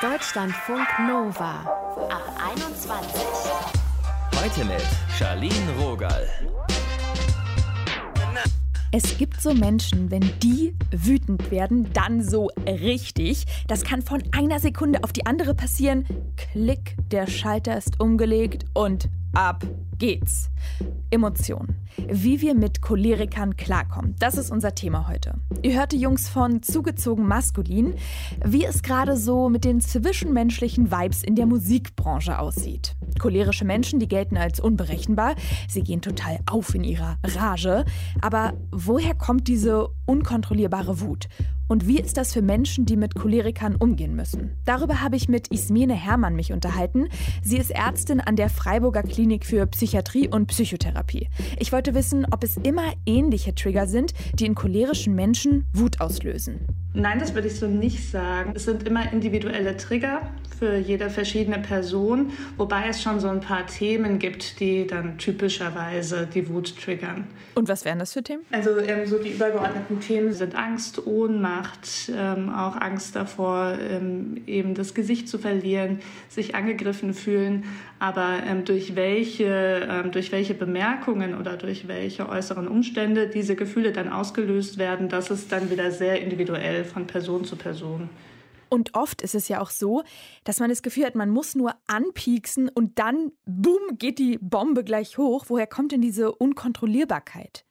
Deutschlandfunk 0.00 0.86
Nova 1.08 1.64
ab 2.08 2.22
21. 2.52 3.20
Heute 4.40 4.64
mit 4.64 4.86
Charlene 5.18 5.72
Rogal. 5.80 6.28
Es 8.92 9.18
gibt 9.18 9.40
so 9.40 9.52
Menschen, 9.52 10.08
wenn 10.12 10.38
die 10.38 10.76
wütend 10.92 11.50
werden, 11.50 11.92
dann 11.94 12.22
so 12.22 12.48
richtig. 12.64 13.44
Das 13.66 13.82
kann 13.82 14.02
von 14.02 14.22
einer 14.30 14.60
Sekunde 14.60 15.02
auf 15.02 15.12
die 15.12 15.26
andere 15.26 15.56
passieren. 15.56 16.06
Klick, 16.36 16.94
der 17.10 17.26
Schalter 17.26 17.76
ist 17.76 17.98
umgelegt 17.98 18.66
und 18.74 19.08
ab 19.34 19.64
geht's. 19.98 20.50
Emotionen. 21.10 21.76
Wie 22.08 22.40
wir 22.40 22.54
mit 22.54 22.82
Cholerikern 22.82 23.56
klarkommen. 23.56 24.14
Das 24.18 24.36
ist 24.36 24.50
unser 24.50 24.74
Thema 24.74 25.08
heute. 25.08 25.34
Ihr 25.62 25.78
hört 25.78 25.92
die 25.92 26.00
Jungs 26.00 26.28
von 26.28 26.62
Zugezogen 26.62 27.26
Maskulin, 27.26 27.94
wie 28.44 28.64
es 28.64 28.82
gerade 28.82 29.16
so 29.16 29.48
mit 29.48 29.64
den 29.64 29.80
zwischenmenschlichen 29.80 30.92
Vibes 30.92 31.22
in 31.22 31.34
der 31.34 31.46
Musikbranche 31.46 32.38
aussieht. 32.38 32.94
Cholerische 33.18 33.64
Menschen, 33.64 33.98
die 33.98 34.08
gelten 34.08 34.36
als 34.36 34.60
unberechenbar. 34.60 35.34
Sie 35.68 35.82
gehen 35.82 36.02
total 36.02 36.38
auf 36.46 36.74
in 36.74 36.84
ihrer 36.84 37.16
Rage. 37.24 37.84
Aber 38.20 38.54
woher 38.70 39.14
kommt 39.14 39.48
diese 39.48 39.88
unkontrollierbare 40.06 41.00
Wut? 41.00 41.28
Und 41.68 41.86
wie 41.86 42.00
ist 42.00 42.16
das 42.16 42.32
für 42.32 42.40
Menschen, 42.40 42.86
die 42.86 42.96
mit 42.96 43.14
Cholerikern 43.14 43.76
umgehen 43.76 44.16
müssen? 44.16 44.56
Darüber 44.64 45.02
habe 45.02 45.16
ich 45.16 45.28
mit 45.28 45.48
Ismene 45.48 45.92
Hermann 45.92 46.34
mich 46.34 46.52
unterhalten. 46.54 47.08
Sie 47.42 47.58
ist 47.58 47.70
Ärztin 47.70 48.20
an 48.20 48.36
der 48.36 48.48
Freiburger 48.48 49.02
Klinik 49.02 49.44
für 49.44 49.66
Psychiatrie 49.88 50.28
und 50.28 50.48
Psychotherapie. 50.48 51.30
Ich 51.58 51.72
wollte 51.72 51.94
wissen, 51.94 52.26
ob 52.30 52.44
es 52.44 52.58
immer 52.58 52.92
ähnliche 53.06 53.54
Trigger 53.54 53.86
sind, 53.86 54.12
die 54.34 54.44
in 54.44 54.54
cholerischen 54.54 55.14
Menschen 55.14 55.64
Wut 55.72 56.02
auslösen. 56.02 56.66
Nein, 56.98 57.20
das 57.20 57.32
würde 57.32 57.46
ich 57.46 57.54
so 57.54 57.68
nicht 57.68 58.10
sagen. 58.10 58.54
Es 58.56 58.64
sind 58.64 58.82
immer 58.88 59.12
individuelle 59.12 59.76
Trigger 59.76 60.22
für 60.58 60.76
jede 60.76 61.10
verschiedene 61.10 61.60
Person, 61.60 62.32
wobei 62.56 62.88
es 62.88 63.00
schon 63.00 63.20
so 63.20 63.28
ein 63.28 63.38
paar 63.38 63.66
Themen 63.66 64.18
gibt, 64.18 64.58
die 64.58 64.86
dann 64.86 65.16
typischerweise 65.16 66.26
die 66.26 66.48
Wut 66.48 66.74
triggern. 66.82 67.28
Und 67.54 67.68
was 67.68 67.84
wären 67.84 68.00
das 68.00 68.12
für 68.12 68.22
Themen? 68.22 68.42
Also 68.50 68.78
ähm, 68.78 69.06
so 69.06 69.18
die 69.18 69.30
übergeordneten 69.30 70.00
Themen 70.00 70.32
sind 70.32 70.56
Angst, 70.56 71.06
Ohnmacht, 71.06 72.10
ähm, 72.16 72.52
auch 72.52 72.76
Angst 72.76 73.14
davor, 73.14 73.78
ähm, 73.80 74.42
eben 74.46 74.74
das 74.74 74.94
Gesicht 74.94 75.28
zu 75.28 75.38
verlieren, 75.38 76.00
sich 76.28 76.54
angegriffen 76.54 77.14
fühlen, 77.14 77.64
aber 78.00 78.38
ähm, 78.44 78.64
durch 78.64 78.96
welche 78.96 79.86
ähm, 79.88 80.10
durch 80.10 80.32
welche 80.32 80.54
Bemerkungen 80.54 81.38
oder 81.38 81.56
durch 81.56 81.86
welche 81.86 82.28
äußeren 82.28 82.66
Umstände 82.66 83.28
diese 83.28 83.54
Gefühle 83.54 83.92
dann 83.92 84.08
ausgelöst 84.08 84.78
werden, 84.78 85.08
das 85.08 85.30
ist 85.30 85.52
dann 85.52 85.70
wieder 85.70 85.90
sehr 85.90 86.20
individuell 86.20 86.84
von 86.88 87.06
Person 87.06 87.44
zu 87.44 87.56
Person. 87.56 88.10
Und 88.68 88.94
oft 88.94 89.22
ist 89.22 89.34
es 89.34 89.48
ja 89.48 89.60
auch 89.60 89.70
so, 89.70 90.02
dass 90.44 90.60
man 90.60 90.68
das 90.68 90.82
Gefühl 90.82 91.06
hat, 91.06 91.14
man 91.14 91.30
muss 91.30 91.54
nur 91.54 91.74
anpieksen 91.86 92.68
und 92.68 92.98
dann, 92.98 93.32
boom, 93.46 93.98
geht 93.98 94.18
die 94.18 94.38
Bombe 94.40 94.84
gleich 94.84 95.16
hoch. 95.16 95.46
Woher 95.48 95.66
kommt 95.66 95.92
denn 95.92 96.02
diese 96.02 96.32
Unkontrollierbarkeit? 96.32 97.64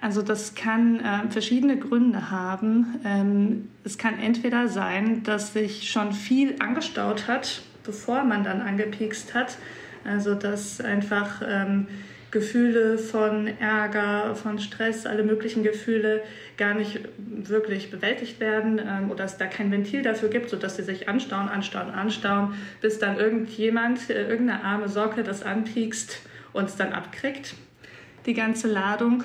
Also 0.00 0.20
das 0.22 0.56
kann 0.56 0.98
äh, 0.98 1.30
verschiedene 1.30 1.78
Gründe 1.78 2.32
haben. 2.32 3.00
Ähm, 3.04 3.68
es 3.84 3.98
kann 3.98 4.18
entweder 4.18 4.66
sein, 4.66 5.22
dass 5.22 5.52
sich 5.52 5.88
schon 5.88 6.12
viel 6.12 6.56
angestaut 6.58 7.28
hat, 7.28 7.62
bevor 7.84 8.24
man 8.24 8.42
dann 8.42 8.60
angepiekst 8.60 9.32
hat. 9.34 9.58
Also 10.04 10.34
dass 10.34 10.80
einfach 10.80 11.40
ähm, 11.46 11.86
Gefühle 12.32 12.96
von 12.96 13.46
Ärger, 13.46 14.34
von 14.34 14.58
Stress, 14.58 15.04
alle 15.04 15.22
möglichen 15.22 15.62
Gefühle 15.62 16.22
gar 16.56 16.72
nicht 16.72 17.00
wirklich 17.18 17.90
bewältigt 17.90 18.40
werden 18.40 18.80
ähm, 18.80 19.10
oder 19.10 19.24
es 19.24 19.36
da 19.36 19.46
kein 19.46 19.70
Ventil 19.70 20.02
dafür 20.02 20.30
gibt, 20.30 20.48
sodass 20.48 20.76
sie 20.76 20.82
sich 20.82 21.10
anstauen, 21.10 21.48
anstauen, 21.48 21.90
anstauen, 21.90 22.54
bis 22.80 22.98
dann 22.98 23.18
irgendjemand, 23.18 24.08
äh, 24.08 24.28
irgendeine 24.28 24.64
arme 24.64 24.88
Socke 24.88 25.22
das 25.22 25.42
anpiekst 25.42 26.20
und 26.54 26.70
es 26.70 26.76
dann 26.76 26.94
abkriegt, 26.94 27.54
die 28.24 28.34
ganze 28.34 28.66
Ladung. 28.66 29.24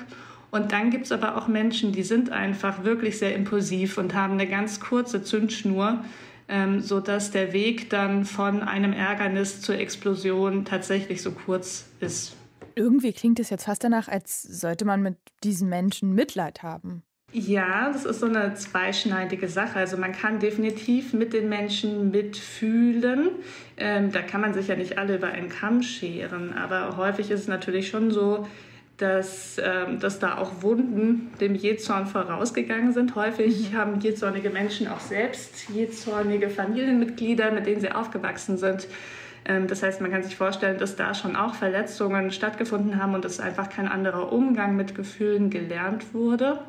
Und 0.50 0.72
dann 0.72 0.90
gibt 0.90 1.06
es 1.06 1.12
aber 1.12 1.38
auch 1.38 1.48
Menschen, 1.48 1.92
die 1.92 2.02
sind 2.02 2.30
einfach 2.30 2.84
wirklich 2.84 3.18
sehr 3.18 3.34
impulsiv 3.34 3.96
und 3.96 4.12
haben 4.12 4.34
eine 4.34 4.46
ganz 4.46 4.80
kurze 4.80 5.22
Zündschnur, 5.22 6.04
ähm, 6.46 6.80
sodass 6.82 7.30
der 7.30 7.54
Weg 7.54 7.88
dann 7.88 8.26
von 8.26 8.62
einem 8.62 8.92
Ärgernis 8.92 9.62
zur 9.62 9.76
Explosion 9.76 10.66
tatsächlich 10.66 11.22
so 11.22 11.32
kurz 11.32 11.88
ist. 12.00 12.37
Irgendwie 12.78 13.12
klingt 13.12 13.40
es 13.40 13.50
jetzt 13.50 13.64
fast 13.64 13.82
danach, 13.82 14.06
als 14.06 14.40
sollte 14.40 14.84
man 14.84 15.02
mit 15.02 15.16
diesen 15.42 15.68
Menschen 15.68 16.14
Mitleid 16.14 16.62
haben. 16.62 17.02
Ja, 17.32 17.90
das 17.92 18.04
ist 18.04 18.20
so 18.20 18.26
eine 18.26 18.54
zweischneidige 18.54 19.48
Sache. 19.48 19.80
Also 19.80 19.96
man 19.96 20.12
kann 20.12 20.38
definitiv 20.38 21.12
mit 21.12 21.32
den 21.32 21.48
Menschen 21.48 22.12
mitfühlen. 22.12 23.30
Ähm, 23.76 24.12
da 24.12 24.22
kann 24.22 24.40
man 24.40 24.54
sich 24.54 24.68
ja 24.68 24.76
nicht 24.76 24.96
alle 24.96 25.16
über 25.16 25.26
einen 25.26 25.48
Kamm 25.48 25.82
scheren. 25.82 26.52
Aber 26.52 26.96
häufig 26.96 27.32
ist 27.32 27.40
es 27.40 27.48
natürlich 27.48 27.88
schon 27.88 28.12
so, 28.12 28.46
dass, 28.96 29.60
ähm, 29.62 29.98
dass 29.98 30.20
da 30.20 30.38
auch 30.38 30.62
Wunden 30.62 31.32
dem 31.40 31.56
Jezorn 31.56 32.06
vorausgegangen 32.06 32.92
sind. 32.92 33.16
Häufig 33.16 33.72
mhm. 33.72 33.76
haben 33.76 34.00
jezornige 34.00 34.50
Menschen 34.50 34.86
auch 34.86 35.00
selbst 35.00 35.68
jezornige 35.68 36.48
Familienmitglieder, 36.48 37.50
mit 37.50 37.66
denen 37.66 37.80
sie 37.80 37.90
aufgewachsen 37.90 38.56
sind. 38.56 38.86
Ähm, 39.48 39.66
das 39.66 39.82
heißt, 39.82 40.00
man 40.00 40.10
kann 40.12 40.22
sich 40.22 40.36
vorstellen, 40.36 40.78
dass 40.78 40.94
da 40.94 41.14
schon 41.14 41.34
auch 41.34 41.54
Verletzungen 41.54 42.30
stattgefunden 42.30 43.02
haben 43.02 43.14
und 43.14 43.24
dass 43.24 43.40
einfach 43.40 43.68
kein 43.70 43.88
anderer 43.88 44.32
Umgang 44.32 44.76
mit 44.76 44.94
Gefühlen 44.94 45.50
gelernt 45.50 46.14
wurde. 46.14 46.60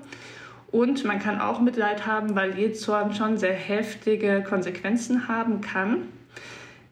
Und 0.72 1.04
man 1.04 1.20
kann 1.20 1.42
auch 1.42 1.62
Mitleid 1.62 2.08
haben, 2.08 2.36
weil 2.36 2.58
Jezorn 2.58 3.14
schon 3.14 3.38
sehr 3.38 3.54
heftige 3.54 4.44
Konsequenzen 4.44 5.28
haben 5.28 5.62
kann. 5.62 6.04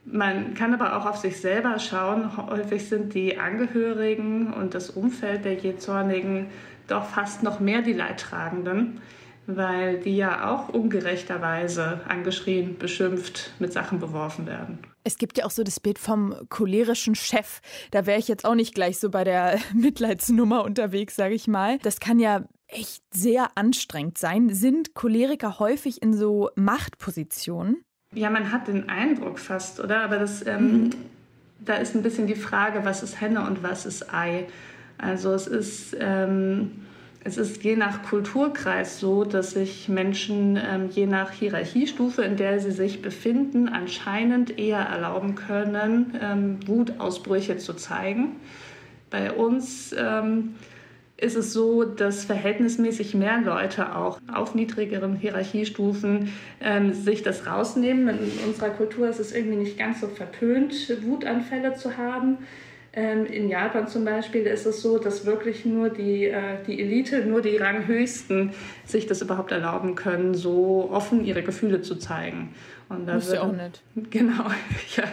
Man 0.04 0.54
kann 0.54 0.74
aber 0.74 0.98
auch 0.98 1.06
auf 1.06 1.18
sich 1.18 1.40
selber 1.42 1.80
schauen. 1.80 2.38
Häufig 2.38 2.88
sind 2.88 3.14
die 3.14 3.38
Angehörigen 3.38 4.54
und 4.54 4.74
das 4.74 4.90
Umfeld 4.90 5.46
der 5.46 5.56
Jezornigen 5.56 6.48
doch 6.88 7.06
fast 7.06 7.44
noch 7.44 7.60
mehr 7.60 7.82
die 7.82 7.94
Leidtragenden, 7.94 9.02
weil 9.48 10.00
die 10.00 10.18
ja 10.18 10.54
auch 10.54 10.70
ungerechterweise 10.70 12.02
angeschrien, 12.08 12.78
beschimpft, 12.78 13.52
mit 13.60 13.72
Sachen 13.72 14.00
beworfen 14.00 14.46
werden. 14.46 14.80
Es 15.06 15.18
gibt 15.18 15.38
ja 15.38 15.46
auch 15.46 15.52
so 15.52 15.64
das 15.64 15.80
Bild 15.80 15.98
vom 15.98 16.36
cholerischen 16.50 17.16
Chef. 17.16 17.62
Da 17.92 18.06
wäre 18.06 18.20
ich 18.20 18.28
jetzt 18.28 18.44
auch 18.44 18.56
nicht 18.56 18.76
gleich 18.76 19.00
so 19.00 19.10
bei 19.10 19.24
der 19.24 19.58
Mitleidsnummer 19.74 20.66
unterwegs, 20.66 21.16
sage 21.16 21.34
ich 21.34 21.48
mal. 21.48 21.80
Das 21.80 22.02
kann 22.02 22.20
ja 22.20 22.44
echt 22.68 23.02
sehr 23.14 23.48
anstrengend 23.56 24.18
sein. 24.18 24.54
Sind 24.54 24.94
Choleriker 24.94 25.60
häufig 25.60 26.02
in 26.02 26.14
so 26.14 26.50
Machtpositionen? 26.56 27.84
Ja, 28.14 28.30
man 28.30 28.52
hat 28.52 28.68
den 28.68 28.90
Eindruck 28.90 29.40
fast, 29.40 29.80
oder? 29.80 30.02
Aber 30.02 30.20
das, 30.20 30.46
ähm, 30.46 30.84
mhm. 30.84 30.90
da 31.60 31.76
ist 31.76 31.96
ein 31.96 32.04
bisschen 32.04 32.28
die 32.28 32.36
Frage, 32.36 32.84
was 32.84 33.02
ist 33.02 33.22
Henne 33.22 33.46
und 33.46 33.64
was 33.64 33.86
ist 33.86 34.14
Ei. 34.14 34.48
Also 34.98 35.32
es 35.34 35.48
ist 35.48 35.96
ähm, 36.00 36.87
es 37.28 37.36
ist 37.36 37.62
je 37.62 37.76
nach 37.76 38.04
Kulturkreis 38.04 39.02
so, 39.02 39.26
dass 39.26 39.52
sich 39.52 39.90
Menschen 39.90 40.56
ähm, 40.56 40.90
je 40.90 41.06
nach 41.08 41.32
Hierarchiestufe, 41.32 42.22
in 42.22 42.38
der 42.38 42.62
sie 42.62 42.72
sich 42.72 43.02
befinden, 43.02 43.68
anscheinend 43.68 44.58
eher 44.58 44.80
erlauben 44.80 45.36
können, 45.36 46.18
ähm, 46.22 46.60
Wutausbrüche 46.66 47.58
zu 47.58 47.74
zeigen. 47.74 48.38
Bei 49.10 49.34
uns 49.34 49.94
ähm, 49.98 50.56
ist 51.18 51.36
es 51.36 51.52
so, 51.52 51.84
dass 51.84 52.24
verhältnismäßig 52.24 53.14
mehr 53.14 53.42
Leute 53.42 53.94
auch 53.94 54.22
auf 54.34 54.56
niedrigeren 54.56 55.18
Hierarchiestufen 55.18 56.32
ähm, 56.62 56.94
sich 56.94 57.24
das 57.24 57.46
rausnehmen. 57.46 58.08
In 58.08 58.48
unserer 58.48 58.70
Kultur 58.70 59.10
ist 59.10 59.20
es 59.20 59.34
irgendwie 59.34 59.58
nicht 59.58 59.78
ganz 59.78 60.00
so 60.00 60.08
verpönt, 60.08 60.74
Wutanfälle 61.04 61.76
zu 61.76 61.98
haben. 61.98 62.38
Ähm, 62.98 63.28
in 63.28 63.48
Japan 63.48 63.88
zum 63.88 64.06
Beispiel 64.06 64.48
ist 64.48 64.66
es 64.66 64.82
so, 64.82 64.98
dass 64.98 65.24
wirklich 65.28 65.66
nur 65.66 65.90
die, 65.90 66.26
äh, 66.26 66.64
die 66.66 66.82
Elite, 66.82 67.24
nur 67.28 67.44
die 67.44 67.56
Ranghöchsten 67.56 68.54
sich 68.86 69.06
das 69.06 69.22
überhaupt 69.22 69.52
erlauben 69.52 69.94
können, 69.94 70.34
so 70.34 70.90
offen 70.92 71.24
ihre 71.24 71.44
Gefühle 71.44 71.84
zu 71.84 71.98
zeigen. 71.98 72.56
Und 72.90 73.06
da 73.06 73.14
Muss 73.14 73.32
ja 73.32 73.44
auch 73.44 73.52
nicht. 73.52 73.84
Genau, 74.10 74.46
ja. 74.96 75.04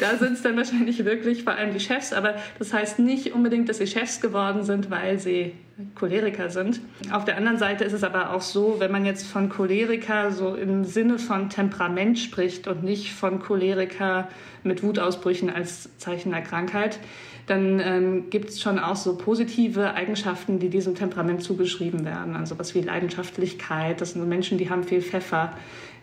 Da 0.00 0.18
sind 0.18 0.34
es 0.34 0.42
dann 0.42 0.54
wahrscheinlich 0.54 1.02
wirklich 1.06 1.44
vor 1.44 1.54
allem 1.54 1.72
die 1.72 1.80
Chefs, 1.80 2.12
aber 2.12 2.34
das 2.58 2.74
heißt 2.74 2.98
nicht 2.98 3.32
unbedingt, 3.32 3.70
dass 3.70 3.78
sie 3.78 3.86
Chefs 3.86 4.20
geworden 4.20 4.62
sind, 4.62 4.90
weil 4.90 5.18
sie 5.18 5.54
Choleriker 5.94 6.50
sind. 6.50 6.80
Auf 7.10 7.24
der 7.24 7.36
anderen 7.36 7.58
Seite 7.58 7.84
ist 7.84 7.92
es 7.92 8.04
aber 8.04 8.34
auch 8.34 8.42
so, 8.42 8.76
wenn 8.78 8.92
man 8.92 9.04
jetzt 9.04 9.26
von 9.26 9.48
Choleriker 9.48 10.32
so 10.32 10.54
im 10.54 10.84
Sinne 10.84 11.18
von 11.18 11.50
Temperament 11.50 12.18
spricht 12.18 12.68
und 12.68 12.82
nicht 12.82 13.12
von 13.12 13.40
Choleriker 13.40 14.28
mit 14.62 14.82
Wutausbrüchen 14.82 15.50
als 15.50 15.96
Zeichen 15.98 16.32
der 16.32 16.42
Krankheit, 16.42 16.98
dann 17.46 17.80
ähm, 17.80 18.30
gibt 18.30 18.50
es 18.50 18.60
schon 18.60 18.78
auch 18.78 18.96
so 18.96 19.16
positive 19.16 19.94
Eigenschaften, 19.94 20.58
die 20.58 20.68
diesem 20.68 20.94
Temperament 20.94 21.42
zugeschrieben 21.42 22.04
werden. 22.04 22.36
Also 22.36 22.58
was 22.58 22.74
wie 22.74 22.80
Leidenschaftlichkeit, 22.80 24.00
das 24.00 24.12
sind 24.12 24.28
Menschen, 24.28 24.56
die 24.58 24.70
haben 24.70 24.84
viel 24.84 25.02
Pfeffer, 25.02 25.52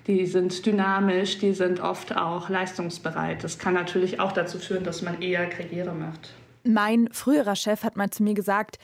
die 0.08 0.26
sind 0.26 0.66
dynamisch, 0.66 1.38
die 1.38 1.54
sind 1.54 1.80
oft 1.80 2.16
auch 2.16 2.50
leistungsbereit. 2.50 3.44
Das 3.44 3.60
kann 3.60 3.74
natürlich 3.74 4.20
auch 4.20 4.32
dazu 4.32 4.58
führen, 4.58 4.84
dass 4.84 5.02
man 5.02 5.22
eher 5.22 5.46
Karriere 5.48 5.94
macht. 5.94 6.34
Mein 6.64 7.10
früherer 7.12 7.56
Chef 7.56 7.84
hat 7.84 7.96
mal 7.96 8.10
zu 8.10 8.24
mir 8.24 8.34
gesagt, 8.34 8.78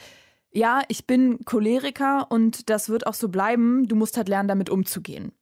ja, 0.53 0.83
ich 0.87 1.07
bin 1.07 1.43
Choleriker 1.45 2.27
und 2.29 2.69
das 2.69 2.89
wird 2.89 3.07
auch 3.07 3.13
so 3.13 3.29
bleiben. 3.29 3.87
Du 3.87 3.95
musst 3.95 4.17
halt 4.17 4.29
lernen, 4.29 4.47
damit 4.47 4.69
umzugehen. 4.69 5.33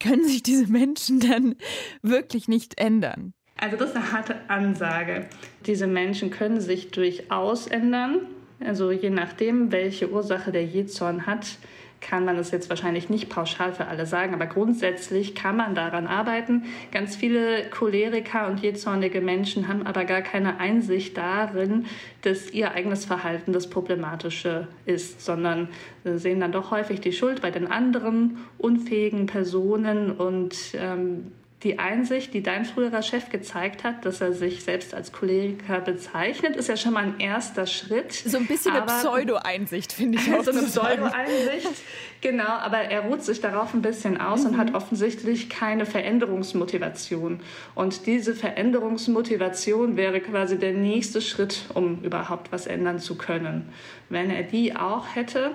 können 0.00 0.24
sich 0.24 0.42
diese 0.42 0.66
Menschen 0.66 1.20
dann 1.20 1.56
wirklich 2.02 2.48
nicht 2.48 2.78
ändern? 2.78 3.34
Also 3.56 3.76
das 3.76 3.90
ist 3.90 3.96
eine 3.96 4.12
harte 4.12 4.50
Ansage. 4.50 5.28
Diese 5.66 5.86
Menschen 5.86 6.30
können 6.30 6.60
sich 6.60 6.90
durchaus 6.90 7.66
ändern. 7.66 8.26
Also 8.60 8.90
je 8.90 9.10
nachdem, 9.10 9.70
welche 9.70 10.10
Ursache 10.10 10.50
der 10.50 10.64
Jezorn 10.64 11.26
hat, 11.26 11.58
kann 12.04 12.24
man 12.24 12.36
das 12.36 12.50
jetzt 12.50 12.68
wahrscheinlich 12.68 13.08
nicht 13.08 13.28
pauschal 13.28 13.72
für 13.72 13.86
alle 13.86 14.06
sagen, 14.06 14.34
aber 14.34 14.46
grundsätzlich 14.46 15.34
kann 15.34 15.56
man 15.56 15.74
daran 15.74 16.06
arbeiten. 16.06 16.64
Ganz 16.92 17.16
viele 17.16 17.64
Choleriker 17.70 18.46
und 18.48 18.60
jähzornige 18.60 19.20
Menschen 19.20 19.68
haben 19.68 19.86
aber 19.86 20.04
gar 20.04 20.22
keine 20.22 20.60
Einsicht 20.60 21.16
darin, 21.16 21.86
dass 22.22 22.50
ihr 22.50 22.72
eigenes 22.72 23.04
Verhalten 23.04 23.52
das 23.52 23.70
Problematische 23.70 24.68
ist, 24.86 25.24
sondern 25.24 25.68
sehen 26.04 26.40
dann 26.40 26.52
doch 26.52 26.70
häufig 26.70 27.00
die 27.00 27.12
Schuld 27.12 27.42
bei 27.42 27.50
den 27.50 27.66
anderen 27.66 28.38
unfähigen 28.58 29.26
Personen 29.26 30.12
und 30.12 30.56
ähm, 30.74 31.32
die 31.64 31.78
Einsicht, 31.78 32.34
die 32.34 32.42
dein 32.42 32.66
früherer 32.66 33.02
Chef 33.02 33.30
gezeigt 33.30 33.84
hat, 33.84 34.04
dass 34.04 34.20
er 34.20 34.34
sich 34.34 34.62
selbst 34.62 34.94
als 34.94 35.12
Choleriker 35.12 35.80
bezeichnet, 35.80 36.56
ist 36.56 36.68
ja 36.68 36.76
schon 36.76 36.92
mal 36.92 37.04
ein 37.04 37.18
erster 37.18 37.66
Schritt. 37.66 38.12
So 38.12 38.36
ein 38.36 38.46
bisschen 38.46 38.72
eine 38.72 38.84
Pseudo-Einsicht, 38.84 39.92
finde 39.92 40.18
ich 40.18 40.32
auch. 40.34 40.44
So 40.44 40.50
eine 40.50 40.62
Pseudo-Einsicht, 40.62 41.82
genau. 42.20 42.44
Aber 42.44 42.78
er 42.78 43.00
ruht 43.06 43.22
sich 43.22 43.40
darauf 43.40 43.72
ein 43.72 43.80
bisschen 43.80 44.20
aus 44.20 44.42
mhm. 44.42 44.50
und 44.50 44.58
hat 44.58 44.74
offensichtlich 44.74 45.48
keine 45.48 45.86
Veränderungsmotivation. 45.86 47.40
Und 47.74 48.06
diese 48.06 48.34
Veränderungsmotivation 48.34 49.96
wäre 49.96 50.20
quasi 50.20 50.58
der 50.58 50.74
nächste 50.74 51.22
Schritt, 51.22 51.64
um 51.72 52.02
überhaupt 52.02 52.52
was 52.52 52.66
ändern 52.66 52.98
zu 52.98 53.16
können. 53.16 53.72
Wenn 54.10 54.30
er 54.30 54.42
die 54.42 54.76
auch 54.76 55.06
hätte, 55.14 55.52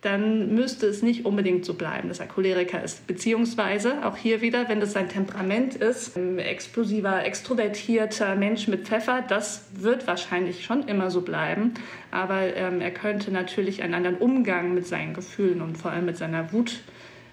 dann 0.00 0.54
müsste 0.54 0.86
es 0.86 1.02
nicht 1.02 1.24
unbedingt 1.26 1.64
so 1.64 1.74
bleiben, 1.74 2.08
dass 2.08 2.20
er 2.20 2.28
Choleriker 2.28 2.82
ist. 2.82 3.06
Beziehungsweise 3.08 4.06
auch 4.06 4.16
hier 4.16 4.40
wieder, 4.40 4.68
wenn 4.68 4.78
das 4.78 4.92
sein 4.92 5.08
Temperament 5.08 5.74
ist, 5.74 6.16
ein 6.16 6.38
explosiver, 6.38 7.24
extrovertierter 7.24 8.36
Mensch 8.36 8.68
mit 8.68 8.86
Pfeffer, 8.86 9.24
das 9.26 9.64
wird 9.74 10.06
wahrscheinlich 10.06 10.64
schon 10.64 10.86
immer 10.86 11.10
so 11.10 11.22
bleiben. 11.22 11.74
Aber 12.12 12.54
ähm, 12.54 12.80
er 12.80 12.92
könnte 12.92 13.32
natürlich 13.32 13.82
einen 13.82 13.94
anderen 13.94 14.18
Umgang 14.18 14.72
mit 14.72 14.86
seinen 14.86 15.14
Gefühlen 15.14 15.60
und 15.62 15.76
vor 15.76 15.90
allem 15.90 16.06
mit 16.06 16.16
seiner 16.16 16.52
Wut 16.52 16.80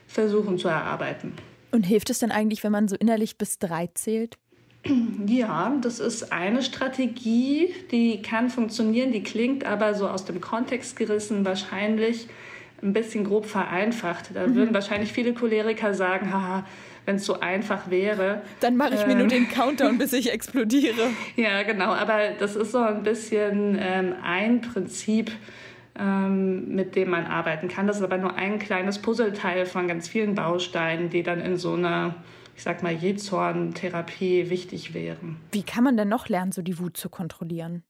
versuchen 0.07 0.57
zu 0.57 0.67
erarbeiten. 0.67 1.33
Und 1.71 1.83
hilft 1.83 2.09
es 2.09 2.19
denn 2.19 2.31
eigentlich, 2.31 2.63
wenn 2.63 2.71
man 2.71 2.87
so 2.87 2.95
innerlich 2.95 3.37
bis 3.37 3.59
drei 3.59 3.89
zählt? 3.93 4.37
Ja, 5.25 5.75
das 5.81 5.99
ist 5.99 6.31
eine 6.31 6.61
Strategie, 6.61 7.73
die 7.91 8.21
kann 8.21 8.49
funktionieren, 8.49 9.11
die 9.11 9.23
klingt 9.23 9.65
aber 9.65 9.95
so 9.95 10.07
aus 10.07 10.25
dem 10.25 10.41
Kontext 10.41 10.95
gerissen 10.95 11.43
wahrscheinlich 11.43 12.27
ein 12.81 12.93
bisschen 12.93 13.23
grob 13.23 13.45
vereinfacht. 13.45 14.31
Da 14.33 14.47
mhm. 14.47 14.55
würden 14.55 14.73
wahrscheinlich 14.73 15.11
viele 15.13 15.33
Choleriker 15.33 15.93
sagen, 15.93 16.31
haha, 16.31 16.65
wenn 17.05 17.17
es 17.17 17.25
so 17.25 17.39
einfach 17.39 17.89
wäre. 17.89 18.41
Dann 18.59 18.77
mache 18.77 18.95
ich 18.95 19.01
ähm, 19.01 19.07
mir 19.07 19.15
nur 19.15 19.27
den 19.27 19.47
Countdown, 19.47 19.97
bis 19.97 20.13
ich 20.13 20.31
explodiere. 20.31 21.09
ja, 21.35 21.63
genau. 21.63 21.93
Aber 21.93 22.31
das 22.39 22.55
ist 22.55 22.71
so 22.71 22.79
ein 22.79 23.03
bisschen 23.03 23.77
ähm, 23.79 24.15
ein 24.23 24.61
Prinzip, 24.61 25.31
ähm, 25.97 26.75
mit 26.75 26.95
dem 26.95 27.11
man 27.11 27.25
arbeiten 27.25 27.67
kann. 27.67 27.87
Das 27.87 27.97
ist 27.97 28.03
aber 28.03 28.17
nur 28.17 28.35
ein 28.35 28.59
kleines 28.59 28.99
Puzzleteil 28.99 29.65
von 29.65 29.87
ganz 29.87 30.07
vielen 30.07 30.35
Bausteinen, 30.35 31.09
die 31.09 31.23
dann 31.23 31.39
in 31.39 31.57
so 31.57 31.73
einer, 31.73 32.15
ich 32.55 32.63
sag 32.63 32.83
mal, 32.83 32.93
Jezorn-Therapie 32.93 34.49
wichtig 34.49 34.93
wären. 34.93 35.37
Wie 35.51 35.63
kann 35.63 35.83
man 35.83 35.97
denn 35.97 36.09
noch 36.09 36.27
lernen, 36.27 36.51
so 36.51 36.61
die 36.61 36.79
Wut 36.79 36.97
zu 36.97 37.09
kontrollieren? 37.09 37.83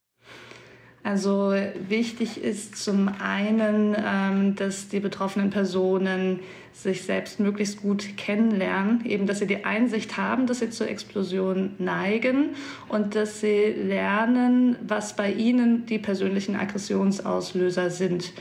Also 1.06 1.54
wichtig 1.88 2.44
ist 2.44 2.84
zum 2.84 3.12
einen, 3.20 3.96
ähm, 3.96 4.56
dass 4.56 4.90
die 4.90 5.00
betroffenen 5.00 5.52
Personen 5.52 6.40
sich 6.74 7.04
selbst 7.04 7.40
möglichst 7.40 7.84
gut 7.84 8.18
kennenlernen, 8.18 9.06
eben 9.06 9.28
dass 9.28 9.38
sie 9.38 9.46
die 9.46 9.66
Einsicht 9.66 10.18
haben, 10.18 10.48
dass 10.48 10.60
sie 10.60 10.72
zur 10.72 10.90
Explosion 10.90 11.76
neigen 11.78 12.56
und 12.90 13.14
dass 13.14 13.40
sie 13.40 13.68
lernen, 13.68 14.78
was 14.82 15.16
bei 15.16 15.32
ihnen 15.32 15.86
die 15.86 16.00
persönlichen 16.00 16.56
Aggressionsauslöser 16.56 17.92
sind. 17.92 18.34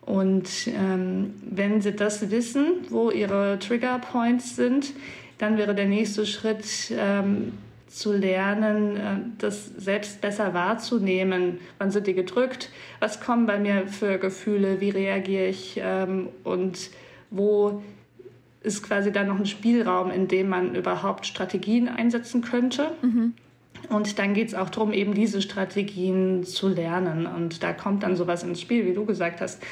Und 0.00 0.48
ähm, 0.66 1.34
wenn 1.48 1.80
sie 1.80 1.92
das 1.92 2.32
wissen, 2.32 2.88
wo 2.88 3.12
ihre 3.12 3.60
Trigger 3.60 4.00
Points 4.00 4.56
sind, 4.56 4.94
dann 5.38 5.56
wäre 5.56 5.76
der 5.76 5.86
nächste 5.86 6.26
Schritt, 6.26 6.66
ähm, 6.90 7.52
zu 7.90 8.12
lernen, 8.12 8.96
äh, 8.96 9.16
das 9.38 9.66
selbst 9.66 10.20
besser 10.20 10.54
wahrzunehmen. 10.54 11.58
Wann 11.78 11.90
sind 11.90 12.06
die 12.06 12.14
gedrückt? 12.14 12.70
Was 13.00 13.20
kommen 13.20 13.46
bei 13.46 13.58
mir 13.58 13.86
für 13.88 14.18
Gefühle? 14.18 14.80
Wie 14.80 14.90
reagiere 14.90 15.46
ich? 15.46 15.80
Ähm, 15.82 16.28
und 16.44 16.90
wo 17.30 17.82
ist 18.62 18.82
quasi 18.82 19.10
dann 19.10 19.26
noch 19.26 19.38
ein 19.38 19.46
Spielraum, 19.46 20.10
in 20.10 20.28
dem 20.28 20.48
man 20.48 20.74
überhaupt 20.74 21.26
Strategien 21.26 21.88
einsetzen 21.88 22.42
könnte? 22.42 22.92
Mhm. 23.02 23.34
Und 23.88 24.18
dann 24.18 24.34
geht 24.34 24.48
es 24.48 24.54
auch 24.54 24.70
darum, 24.70 24.92
eben 24.92 25.14
diese 25.14 25.42
Strategien 25.42 26.44
zu 26.44 26.68
lernen. 26.68 27.26
Und 27.26 27.62
da 27.62 27.72
kommt 27.72 28.02
dann 28.02 28.16
sowas 28.16 28.42
ins 28.42 28.60
Spiel, 28.60 28.86
wie 28.86 28.92
du 28.92 29.04
gesagt 29.04 29.40
hast, 29.40 29.62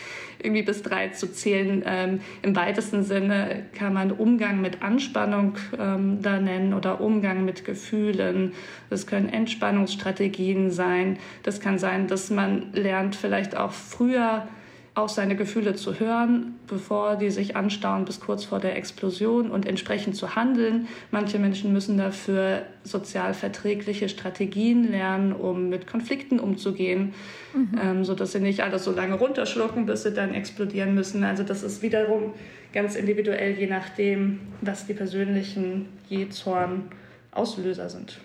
irgendwie 0.43 0.63
bis 0.63 0.83
drei 0.83 1.09
zu 1.09 1.33
zählen. 1.33 1.83
Ähm, 1.87 2.21
Im 2.43 2.57
weitesten 2.57 3.03
Sinne 3.03 3.65
kann 3.75 3.93
man 3.93 4.13
Umgang 4.13 4.61
mit 4.61 4.83
Anspannung 4.83 5.57
ähm, 5.79 6.23
da 6.23 6.41
nennen 6.41 6.75
oder 6.75 7.01
Umgang 7.01 7.45
mit 7.45 7.65
Gefühlen. 7.65 8.53
Das 8.91 9.07
können 9.07 9.29
Entspannungsstrategien 9.29 10.71
sein. 10.71 11.19
Das 11.43 11.61
kann 11.61 11.79
sein, 11.79 12.07
dass 12.07 12.31
man 12.31 12.73
lernt, 12.73 13.17
vielleicht 13.17 13.57
auch 13.57 13.73
früher 13.73 14.49
auf 14.99 15.11
seine 15.11 15.37
Gefühle 15.37 15.77
zu 15.77 16.01
hören, 16.01 16.59
bevor 16.67 17.15
die 17.15 17.31
sich 17.31 17.55
anstauen 17.55 18.05
bis 18.05 18.19
kurz 18.19 18.45
vor 18.45 18.59
der 18.59 18.77
Explosion 18.77 19.51
und 19.51 19.65
entsprechend 19.65 20.17
zu 20.17 20.35
handeln. 20.35 20.89
Manche 21.13 21.39
Menschen 21.39 21.73
müssen 21.73 21.99
dafür 21.99 22.63
sozial 22.83 23.33
verträgliche 23.33 24.09
Strategien 24.09 24.91
lernen, 24.91 25.33
um 25.33 25.69
mit 25.69 25.87
Konflikten 25.87 26.41
umzugehen, 26.41 27.15
mhm. 27.55 27.81
ähm, 27.81 28.05
sodass 28.05 28.33
sie 28.33 28.41
nicht 28.41 28.63
alles 28.63 28.83
so 28.83 28.91
lange 28.91 29.15
runterschlucken, 29.15 29.87
bis 29.87 30.03
sie 30.03 30.13
dann 30.13 30.35
explodieren 30.35 30.97
müssen. 30.97 31.23
Also 31.23 31.45
das 31.45 31.63
ist 31.63 31.81
wiederum 31.81 32.35
ganz 32.73 32.97
individuell, 32.97 33.57
je 33.57 33.69
nachdem, 33.69 34.41
was 34.63 34.87
die 34.87 34.95
persönlichen 34.95 35.87
Jezorn-Auslöser 36.09 37.89
sind. 37.89 38.19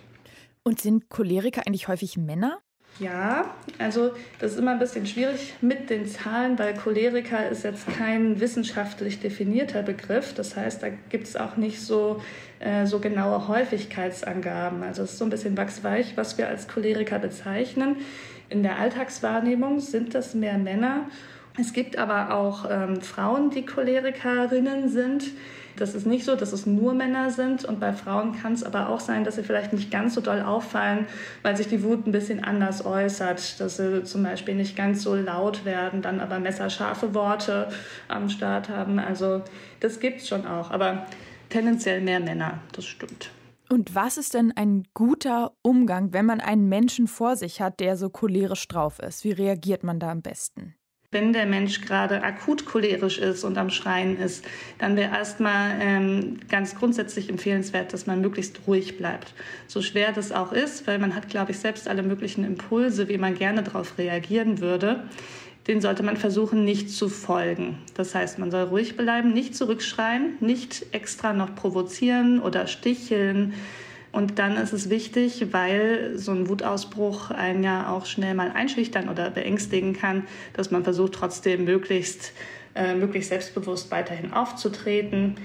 Und 0.63 0.81
sind 0.81 1.07
Choleriker 1.09 1.67
eigentlich 1.67 1.87
häufig 1.87 2.17
Männer? 2.17 2.62
Ja, 2.99 3.55
also 3.79 4.11
das 4.37 4.51
ist 4.51 4.59
immer 4.59 4.71
ein 4.71 4.79
bisschen 4.79 5.07
schwierig 5.07 5.55
mit 5.61 5.89
den 5.89 6.05
Zahlen, 6.05 6.59
weil 6.59 6.75
Choleriker 6.75 7.49
ist 7.49 7.63
jetzt 7.63 7.87
kein 7.97 8.39
wissenschaftlich 8.39 9.19
definierter 9.19 9.81
Begriff. 9.81 10.35
Das 10.35 10.55
heißt, 10.55 10.83
da 10.83 10.89
gibt 11.09 11.25
es 11.25 11.35
auch 11.35 11.57
nicht 11.57 11.81
so, 11.81 12.21
äh, 12.59 12.85
so 12.85 12.99
genaue 12.99 13.47
Häufigkeitsangaben. 13.47 14.83
Also 14.83 15.03
es 15.03 15.13
ist 15.13 15.17
so 15.17 15.25
ein 15.25 15.31
bisschen 15.31 15.57
wachsweich, 15.57 16.13
was 16.17 16.37
wir 16.37 16.47
als 16.47 16.67
Choleriker 16.67 17.17
bezeichnen. 17.17 17.97
In 18.49 18.61
der 18.61 18.77
Alltagswahrnehmung 18.77 19.79
sind 19.79 20.13
das 20.13 20.35
mehr 20.35 20.59
Männer. 20.59 21.07
Es 21.59 21.73
gibt 21.73 21.97
aber 21.97 22.35
auch 22.35 22.69
ähm, 22.69 23.01
Frauen, 23.01 23.49
die 23.49 23.65
Cholerikerinnen 23.65 24.89
sind. 24.89 25.25
Das 25.75 25.95
ist 25.95 26.05
nicht 26.05 26.25
so, 26.25 26.35
dass 26.35 26.53
es 26.53 26.65
nur 26.65 26.93
Männer 26.93 27.31
sind 27.31 27.65
und 27.65 27.79
bei 27.79 27.93
Frauen 27.93 28.33
kann 28.39 28.53
es 28.53 28.63
aber 28.63 28.89
auch 28.89 28.99
sein, 28.99 29.23
dass 29.23 29.35
sie 29.35 29.43
vielleicht 29.43 29.73
nicht 29.73 29.91
ganz 29.91 30.13
so 30.13 30.21
doll 30.21 30.41
auffallen, 30.41 31.07
weil 31.41 31.57
sich 31.57 31.67
die 31.67 31.83
Wut 31.83 32.05
ein 32.05 32.11
bisschen 32.11 32.43
anders 32.43 32.85
äußert, 32.85 33.59
dass 33.59 33.77
sie 33.77 34.03
zum 34.03 34.23
Beispiel 34.23 34.55
nicht 34.55 34.75
ganz 34.75 35.03
so 35.03 35.15
laut 35.15 35.65
werden, 35.65 36.01
dann 36.01 36.19
aber 36.19 36.39
messerscharfe 36.39 37.13
Worte 37.13 37.69
am 38.07 38.29
Start 38.29 38.69
haben. 38.69 38.99
Also 38.99 39.41
das 39.79 39.99
gibt 39.99 40.21
es 40.21 40.27
schon 40.27 40.45
auch, 40.45 40.71
aber 40.71 41.07
tendenziell 41.49 42.01
mehr 42.01 42.19
Männer, 42.19 42.59
das 42.73 42.85
stimmt. 42.85 43.31
Und 43.69 43.95
was 43.95 44.17
ist 44.17 44.35
denn 44.35 44.51
ein 44.55 44.83
guter 44.93 45.53
Umgang, 45.63 46.13
wenn 46.13 46.27
man 46.27 46.41
einen 46.41 46.69
Menschen 46.69 47.07
vor 47.07 47.35
sich 47.35 47.59
hat, 47.59 47.79
der 47.79 47.97
so 47.97 48.09
cholerisch 48.09 48.67
drauf 48.67 48.99
ist? 48.99 49.23
Wie 49.23 49.31
reagiert 49.31 49.83
man 49.83 49.99
da 49.99 50.11
am 50.11 50.21
besten? 50.21 50.75
Wenn 51.13 51.33
der 51.33 51.45
Mensch 51.45 51.81
gerade 51.81 52.23
akut 52.23 52.65
cholerisch 52.65 53.19
ist 53.19 53.43
und 53.43 53.57
am 53.57 53.69
Schreien 53.69 54.17
ist, 54.19 54.43
dann 54.79 54.95
wäre 54.95 55.15
erstmal 55.15 55.77
ähm, 55.79 56.39
ganz 56.49 56.75
grundsätzlich 56.75 57.29
empfehlenswert, 57.29 57.93
dass 57.93 58.07
man 58.07 58.21
möglichst 58.21 58.61
ruhig 58.67 58.97
bleibt. 58.97 59.33
So 59.67 59.81
schwer 59.81 60.11
das 60.11 60.31
auch 60.31 60.51
ist, 60.51 60.87
weil 60.87 60.99
man 60.99 61.15
hat, 61.15 61.29
glaube 61.29 61.51
ich, 61.51 61.59
selbst 61.59 61.87
alle 61.87 62.03
möglichen 62.03 62.43
Impulse, 62.43 63.07
wie 63.07 63.17
man 63.17 63.35
gerne 63.35 63.63
darauf 63.63 63.97
reagieren 63.97 64.59
würde. 64.59 65.03
Den 65.67 65.79
sollte 65.79 66.03
man 66.03 66.17
versuchen, 66.17 66.65
nicht 66.65 66.89
zu 66.89 67.07
folgen. 67.07 67.77
Das 67.93 68.13
heißt, 68.13 68.37
man 68.37 68.51
soll 68.51 68.63
ruhig 68.63 68.97
bleiben, 68.97 69.31
nicht 69.31 69.55
zurückschreien, 69.55 70.33
nicht 70.41 70.87
extra 70.91 71.31
noch 71.31 71.55
provozieren 71.55 72.41
oder 72.41 72.67
sticheln 72.67 73.53
und 74.13 74.37
dann 74.37 74.57
ist 74.57 74.73
es 74.73 74.91
wichtig, 74.91 75.47
weil 75.51 76.19
so 76.19 76.31
ein 76.31 76.47
Wutausbruch 76.47 77.31
einen 77.31 77.63
ja 77.63 77.89
auch 77.89 78.05
schnell 78.05 78.35
mal 78.35 78.51
einschüchtern 78.51 79.09
oder 79.09 79.31
beängstigen 79.31 79.93
kann, 79.93 80.27
dass 80.53 80.69
man 80.69 80.83
versucht, 80.83 81.13
trotzdem 81.13 81.65
möglichst, 81.65 82.31
äh, 82.75 82.93
möglichst 82.93 83.29
selbstbewusst 83.29 83.89
weiterhin 83.89 84.31
aufzutreten. 84.31 85.35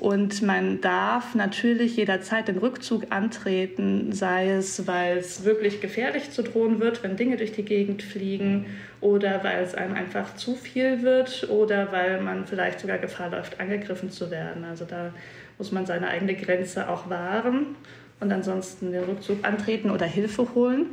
Und 0.00 0.42
man 0.42 0.80
darf 0.80 1.36
natürlich 1.36 1.96
jederzeit 1.96 2.48
den 2.48 2.58
Rückzug 2.58 3.04
antreten, 3.10 4.10
sei 4.10 4.50
es, 4.50 4.88
weil 4.88 5.18
es 5.18 5.44
wirklich 5.44 5.80
gefährlich 5.80 6.32
zu 6.32 6.42
drohen 6.42 6.80
wird, 6.80 7.04
wenn 7.04 7.16
Dinge 7.16 7.36
durch 7.36 7.52
die 7.52 7.64
Gegend 7.64 8.02
fliegen, 8.02 8.66
oder 9.00 9.44
weil 9.44 9.62
es 9.62 9.76
einem 9.76 9.94
einfach 9.94 10.34
zu 10.34 10.56
viel 10.56 11.02
wird, 11.02 11.48
oder 11.48 11.92
weil 11.92 12.20
man 12.20 12.44
vielleicht 12.44 12.80
sogar 12.80 12.98
Gefahr 12.98 13.30
läuft, 13.30 13.60
angegriffen 13.60 14.10
zu 14.10 14.32
werden. 14.32 14.64
Also 14.64 14.84
da 14.84 15.14
muss 15.58 15.70
man 15.70 15.86
seine 15.86 16.08
eigene 16.08 16.34
Grenze 16.34 16.90
auch 16.90 17.08
wahren 17.08 17.76
und 18.20 18.32
ansonsten 18.32 18.92
den 18.92 19.04
Rückzug 19.04 19.44
antreten 19.44 19.90
oder 19.90 20.06
Hilfe 20.06 20.54
holen. 20.54 20.86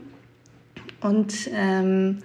Und 1.02 1.50
ähm, 1.54 2.20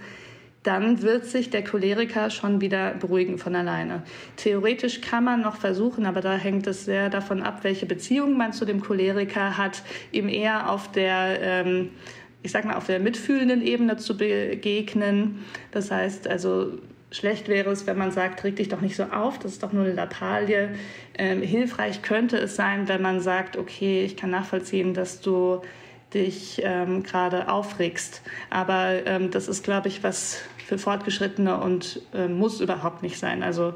dann 0.62 1.02
wird 1.02 1.24
sich 1.24 1.50
der 1.50 1.64
Choleriker 1.64 2.30
schon 2.30 2.60
wieder 2.60 2.94
beruhigen 2.94 3.38
von 3.38 3.54
alleine. 3.54 4.02
Theoretisch 4.36 5.00
kann 5.00 5.24
man 5.24 5.40
noch 5.40 5.56
versuchen, 5.56 6.04
aber 6.04 6.20
da 6.20 6.36
hängt 6.36 6.66
es 6.66 6.84
sehr 6.84 7.10
davon 7.10 7.42
ab, 7.42 7.60
welche 7.62 7.86
Beziehung 7.86 8.36
man 8.36 8.52
zu 8.52 8.64
dem 8.64 8.80
Choleriker 8.80 9.56
hat, 9.56 9.82
ihm 10.12 10.28
eher 10.28 10.70
auf 10.70 10.90
der 10.92 11.38
ähm, 11.40 11.90
ich 12.42 12.52
sag 12.52 12.64
mal, 12.64 12.76
auf 12.76 12.86
der 12.86 13.00
mitfühlenden 13.00 13.62
Ebene 13.62 13.96
zu 13.96 14.16
begegnen. 14.16 15.44
Das 15.70 15.90
heißt 15.90 16.28
also, 16.28 16.78
schlecht 17.10 17.48
wäre 17.48 17.70
es, 17.70 17.86
wenn 17.86 17.98
man 17.98 18.12
sagt, 18.12 18.44
reg 18.44 18.56
dich 18.56 18.68
doch 18.68 18.80
nicht 18.80 18.96
so 18.96 19.04
auf, 19.04 19.38
das 19.38 19.52
ist 19.52 19.62
doch 19.62 19.72
nur 19.72 19.84
eine 19.84 19.94
Lappalie. 19.94 20.70
Ähm, 21.16 21.42
hilfreich 21.42 22.02
könnte 22.02 22.36
es 22.36 22.56
sein, 22.56 22.88
wenn 22.88 23.02
man 23.02 23.20
sagt, 23.20 23.56
okay, 23.56 24.04
ich 24.04 24.16
kann 24.16 24.30
nachvollziehen, 24.30 24.94
dass 24.94 25.20
du 25.20 25.62
dich 26.14 26.60
ähm, 26.64 27.02
gerade 27.02 27.50
aufregst. 27.50 28.22
Aber 28.50 29.06
ähm, 29.06 29.30
das 29.30 29.48
ist, 29.48 29.62
glaube 29.62 29.88
ich, 29.88 30.02
was 30.02 30.40
für 30.66 30.78
Fortgeschrittene 30.78 31.60
und 31.60 32.02
äh, 32.14 32.28
muss 32.28 32.60
überhaupt 32.60 33.02
nicht 33.02 33.18
sein. 33.18 33.42
Also 33.42 33.74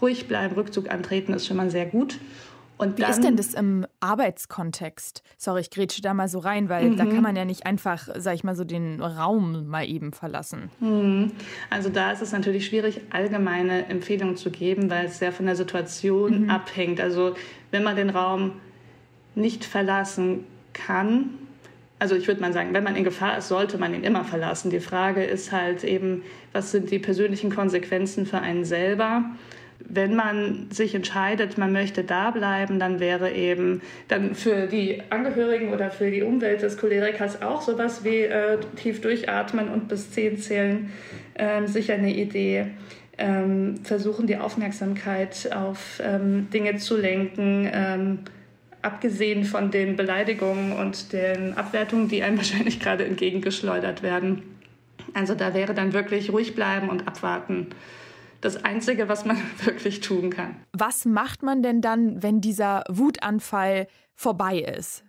ruhig 0.00 0.26
bleiben, 0.26 0.54
Rückzug 0.54 0.90
antreten 0.90 1.32
ist 1.32 1.46
schon 1.46 1.56
mal 1.56 1.70
sehr 1.70 1.86
gut. 1.86 2.18
Und 2.78 2.98
Wie 2.98 3.04
ist 3.04 3.22
denn 3.22 3.36
das 3.36 3.54
im 3.54 3.86
Arbeitskontext? 4.00 5.22
Sorry, 5.36 5.60
ich 5.60 5.70
grätsche 5.70 6.02
da 6.02 6.14
mal 6.14 6.28
so 6.28 6.38
rein, 6.38 6.68
weil 6.68 6.90
mhm. 6.90 6.96
da 6.96 7.04
kann 7.04 7.22
man 7.22 7.36
ja 7.36 7.44
nicht 7.44 7.66
einfach, 7.66 8.08
sag 8.16 8.34
ich 8.34 8.44
mal, 8.44 8.56
so 8.56 8.64
den 8.64 9.00
Raum 9.00 9.66
mal 9.68 9.86
eben 9.86 10.12
verlassen. 10.12 10.70
Mhm. 10.80 11.32
Also 11.68 11.88
da 11.88 12.10
ist 12.12 12.22
es 12.22 12.32
natürlich 12.32 12.66
schwierig, 12.66 13.00
allgemeine 13.10 13.86
Empfehlungen 13.86 14.36
zu 14.36 14.50
geben, 14.50 14.90
weil 14.90 15.06
es 15.06 15.18
sehr 15.18 15.32
von 15.32 15.46
der 15.46 15.56
Situation 15.56 16.44
mhm. 16.44 16.50
abhängt. 16.50 17.00
Also 17.00 17.34
wenn 17.70 17.82
man 17.82 17.96
den 17.96 18.10
Raum 18.10 18.52
nicht 19.34 19.64
verlassen 19.64 20.44
kann, 20.72 21.30
also 22.00 22.16
ich 22.16 22.26
würde 22.26 22.40
mal 22.40 22.52
sagen, 22.52 22.72
wenn 22.72 22.82
man 22.82 22.96
in 22.96 23.04
Gefahr 23.04 23.36
ist, 23.36 23.48
sollte 23.48 23.76
man 23.76 23.94
ihn 23.94 24.04
immer 24.04 24.24
verlassen. 24.24 24.70
Die 24.70 24.80
Frage 24.80 25.22
ist 25.22 25.52
halt 25.52 25.84
eben, 25.84 26.22
was 26.52 26.72
sind 26.72 26.90
die 26.90 26.98
persönlichen 26.98 27.54
Konsequenzen 27.54 28.24
für 28.24 28.38
einen 28.38 28.64
selber? 28.64 29.24
Wenn 29.88 30.14
man 30.14 30.70
sich 30.70 30.94
entscheidet, 30.94 31.58
man 31.58 31.72
möchte 31.72 32.04
da 32.04 32.30
bleiben, 32.30 32.78
dann 32.78 33.00
wäre 33.00 33.32
eben 33.32 33.80
dann 34.08 34.34
für 34.34 34.66
die 34.66 35.02
Angehörigen 35.10 35.72
oder 35.72 35.90
für 35.90 36.10
die 36.10 36.22
Umwelt 36.22 36.62
des 36.62 36.76
Cholerikers 36.76 37.42
auch 37.42 37.62
sowas 37.62 38.04
wie 38.04 38.22
äh, 38.22 38.58
tief 38.76 39.00
durchatmen 39.00 39.68
und 39.68 39.88
bis 39.88 40.10
zehn 40.10 40.38
zählen 40.38 40.90
äh, 41.34 41.66
sicher 41.66 41.94
eine 41.94 42.14
Idee. 42.14 42.66
Ähm, 43.18 43.76
versuchen 43.82 44.26
die 44.26 44.36
Aufmerksamkeit 44.36 45.50
auf 45.54 46.00
ähm, 46.02 46.48
Dinge 46.50 46.76
zu 46.76 46.96
lenken, 46.96 47.68
ähm, 47.70 48.18
abgesehen 48.82 49.44
von 49.44 49.70
den 49.70 49.96
Beleidigungen 49.96 50.72
und 50.72 51.12
den 51.12 51.54
Abwertungen, 51.54 52.08
die 52.08 52.22
einem 52.22 52.36
wahrscheinlich 52.38 52.80
gerade 52.80 53.04
entgegengeschleudert 53.04 54.02
werden. 54.02 54.42
Also 55.14 55.34
da 55.34 55.54
wäre 55.54 55.74
dann 55.74 55.92
wirklich 55.92 56.32
ruhig 56.32 56.54
bleiben 56.54 56.88
und 56.88 57.08
abwarten 57.08 57.68
das 58.40 58.64
Einzige, 58.64 59.08
was 59.08 59.24
man 59.24 59.36
wirklich 59.64 60.00
tun 60.00 60.30
kann. 60.30 60.56
Was 60.72 61.04
macht 61.04 61.42
man 61.42 61.62
denn 61.62 61.80
dann, 61.80 62.22
wenn 62.22 62.40
dieser 62.40 62.84
Wutanfall 62.88 63.86
vorbei 64.14 64.58
ist? 64.58 65.04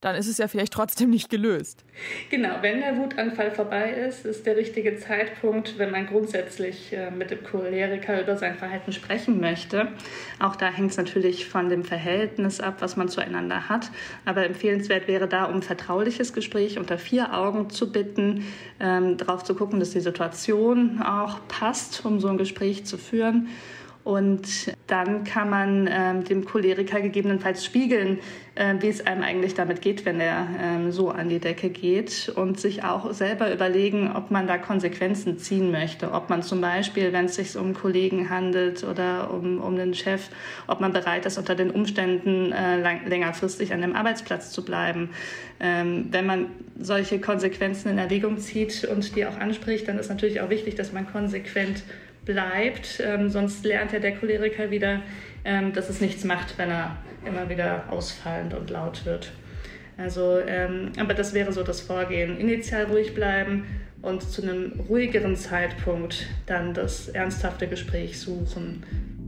Dann 0.00 0.16
ist 0.16 0.28
es 0.28 0.38
ja 0.38 0.48
vielleicht 0.48 0.72
trotzdem 0.72 1.10
nicht 1.10 1.28
gelöst. 1.28 1.84
Genau, 2.30 2.56
wenn 2.62 2.80
der 2.80 2.96
Wutanfall 2.96 3.50
vorbei 3.50 3.90
ist, 3.90 4.24
ist 4.24 4.46
der 4.46 4.56
richtige 4.56 4.96
Zeitpunkt, 4.96 5.78
wenn 5.78 5.90
man 5.90 6.06
grundsätzlich 6.06 6.92
äh, 6.92 7.10
mit 7.10 7.30
dem 7.30 7.44
Choleriker 7.44 8.22
über 8.22 8.36
sein 8.36 8.56
Verhalten 8.56 8.92
sprechen 8.92 9.40
möchte. 9.40 9.88
Auch 10.38 10.56
da 10.56 10.70
hängt 10.70 10.92
es 10.92 10.96
natürlich 10.96 11.46
von 11.46 11.68
dem 11.68 11.84
Verhältnis 11.84 12.60
ab, 12.60 12.76
was 12.80 12.96
man 12.96 13.08
zueinander 13.08 13.68
hat. 13.68 13.90
Aber 14.24 14.46
empfehlenswert 14.46 15.06
wäre 15.06 15.28
da, 15.28 15.44
um 15.44 15.56
ein 15.56 15.62
vertrauliches 15.62 16.32
Gespräch 16.32 16.78
unter 16.78 16.96
vier 16.96 17.34
Augen 17.34 17.68
zu 17.68 17.92
bitten, 17.92 18.46
ähm, 18.80 19.18
darauf 19.18 19.44
zu 19.44 19.54
gucken, 19.54 19.80
dass 19.80 19.90
die 19.90 20.00
Situation 20.00 21.02
auch 21.02 21.40
passt, 21.48 22.06
um 22.06 22.20
so 22.20 22.28
ein 22.28 22.38
Gespräch 22.38 22.86
zu 22.86 22.96
führen. 22.96 23.48
Und 24.10 24.74
dann 24.88 25.22
kann 25.22 25.50
man 25.50 25.88
ähm, 25.88 26.24
dem 26.24 26.44
Choleriker 26.44 27.00
gegebenenfalls 27.00 27.64
spiegeln, 27.64 28.18
äh, 28.56 28.74
wie 28.80 28.88
es 28.88 29.06
einem 29.06 29.22
eigentlich 29.22 29.54
damit 29.54 29.82
geht, 29.82 30.04
wenn 30.04 30.20
er 30.20 30.48
ähm, 30.60 30.90
so 30.90 31.10
an 31.10 31.28
die 31.28 31.38
Decke 31.38 31.70
geht 31.70 32.28
und 32.34 32.58
sich 32.58 32.82
auch 32.82 33.12
selber 33.12 33.54
überlegen, 33.54 34.10
ob 34.12 34.32
man 34.32 34.48
da 34.48 34.58
Konsequenzen 34.58 35.38
ziehen 35.38 35.70
möchte. 35.70 36.10
Ob 36.10 36.28
man 36.28 36.42
zum 36.42 36.60
Beispiel, 36.60 37.12
wenn 37.12 37.26
es 37.26 37.36
sich 37.36 37.56
um 37.56 37.72
Kollegen 37.72 38.30
handelt 38.30 38.82
oder 38.82 39.32
um, 39.32 39.60
um 39.60 39.76
den 39.76 39.94
Chef, 39.94 40.28
ob 40.66 40.80
man 40.80 40.92
bereit 40.92 41.24
ist, 41.24 41.38
unter 41.38 41.54
den 41.54 41.70
Umständen 41.70 42.50
äh, 42.50 42.80
lang, 42.80 43.06
längerfristig 43.06 43.72
an 43.72 43.80
dem 43.80 43.94
Arbeitsplatz 43.94 44.50
zu 44.50 44.64
bleiben. 44.64 45.10
Ähm, 45.60 46.08
wenn 46.10 46.26
man 46.26 46.46
solche 46.80 47.20
Konsequenzen 47.20 47.90
in 47.90 47.98
Erwägung 47.98 48.38
zieht 48.38 48.82
und 48.86 49.14
die 49.14 49.24
auch 49.24 49.38
anspricht, 49.38 49.86
dann 49.86 50.00
ist 50.00 50.08
natürlich 50.08 50.40
auch 50.40 50.50
wichtig, 50.50 50.74
dass 50.74 50.92
man 50.92 51.06
konsequent 51.06 51.84
bleibt. 52.24 53.02
Ähm, 53.04 53.28
sonst 53.30 53.64
lernt 53.64 53.92
ja 53.92 53.98
der 53.98 54.16
Choleriker 54.16 54.70
wieder, 54.70 55.02
ähm, 55.44 55.72
dass 55.72 55.88
es 55.88 56.00
nichts 56.00 56.24
macht, 56.24 56.58
wenn 56.58 56.70
er 56.70 56.96
immer 57.26 57.48
wieder 57.48 57.84
ausfallend 57.90 58.54
und 58.54 58.70
laut 58.70 59.04
wird. 59.04 59.32
Also, 59.96 60.40
ähm, 60.46 60.92
aber 60.98 61.14
das 61.14 61.34
wäre 61.34 61.52
so 61.52 61.62
das 61.62 61.80
Vorgehen. 61.80 62.38
Initial 62.38 62.84
ruhig 62.84 63.14
bleiben 63.14 63.66
und 64.02 64.22
zu 64.22 64.42
einem 64.42 64.80
ruhigeren 64.88 65.36
Zeitpunkt 65.36 66.26
dann 66.46 66.72
das 66.72 67.08
ernsthafte 67.08 67.68
Gespräch 67.68 68.18
suchen. 68.18 68.82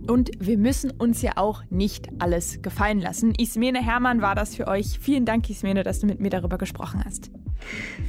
Und 0.06 0.30
wir 0.40 0.58
müssen 0.58 0.90
uns 0.90 1.22
ja 1.22 1.32
auch 1.37 1.62
nicht 1.70 2.08
alles 2.18 2.61
gefallen 2.62 3.00
lassen. 3.00 3.34
Ismene 3.37 3.84
Hermann 3.84 4.20
war 4.20 4.34
das 4.34 4.56
für 4.56 4.66
euch. 4.66 4.99
Vielen 5.00 5.25
Dank, 5.25 5.49
Ismene, 5.49 5.82
dass 5.84 6.00
du 6.00 6.06
mit 6.06 6.20
mir 6.20 6.30
darüber 6.30 6.58
gesprochen 6.58 7.02
hast. 7.04 7.30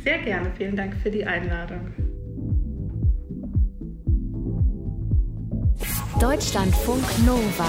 Sehr 0.03 0.19
gerne. 0.19 0.51
Vielen 0.57 0.75
Dank 0.75 0.95
für 0.95 1.11
die 1.11 1.25
Einladung. 1.25 2.12
Deutschlandfunk 6.19 7.03
Nova. 7.25 7.67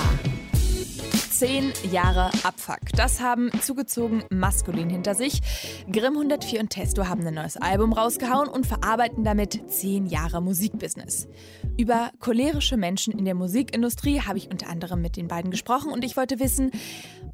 Zehn 1.30 1.72
Jahre 1.90 2.26
Abfuck. 2.44 2.80
Das 2.94 3.20
haben 3.20 3.50
zugezogen 3.60 4.22
maskulin 4.30 4.90
hinter 4.90 5.14
sich. 5.14 5.40
Grimm 5.90 6.14
104 6.14 6.60
und 6.60 6.70
Testo 6.70 7.08
haben 7.08 7.26
ein 7.26 7.34
neues 7.34 7.56
Album 7.56 7.92
rausgehauen 7.92 8.48
und 8.48 8.66
verarbeiten 8.66 9.24
damit 9.24 9.70
zehn 9.70 10.06
Jahre 10.06 10.42
Musikbusiness. 10.42 11.26
Über 11.78 12.10
cholerische 12.20 12.76
Menschen 12.76 13.18
in 13.18 13.24
der 13.24 13.34
Musikindustrie 13.34 14.20
habe 14.20 14.38
ich 14.38 14.50
unter 14.50 14.68
anderem 14.68 15.00
mit 15.00 15.16
den 15.16 15.26
beiden 15.26 15.50
gesprochen 15.50 15.90
und 15.90 16.04
ich 16.04 16.16
wollte 16.16 16.38
wissen, 16.38 16.70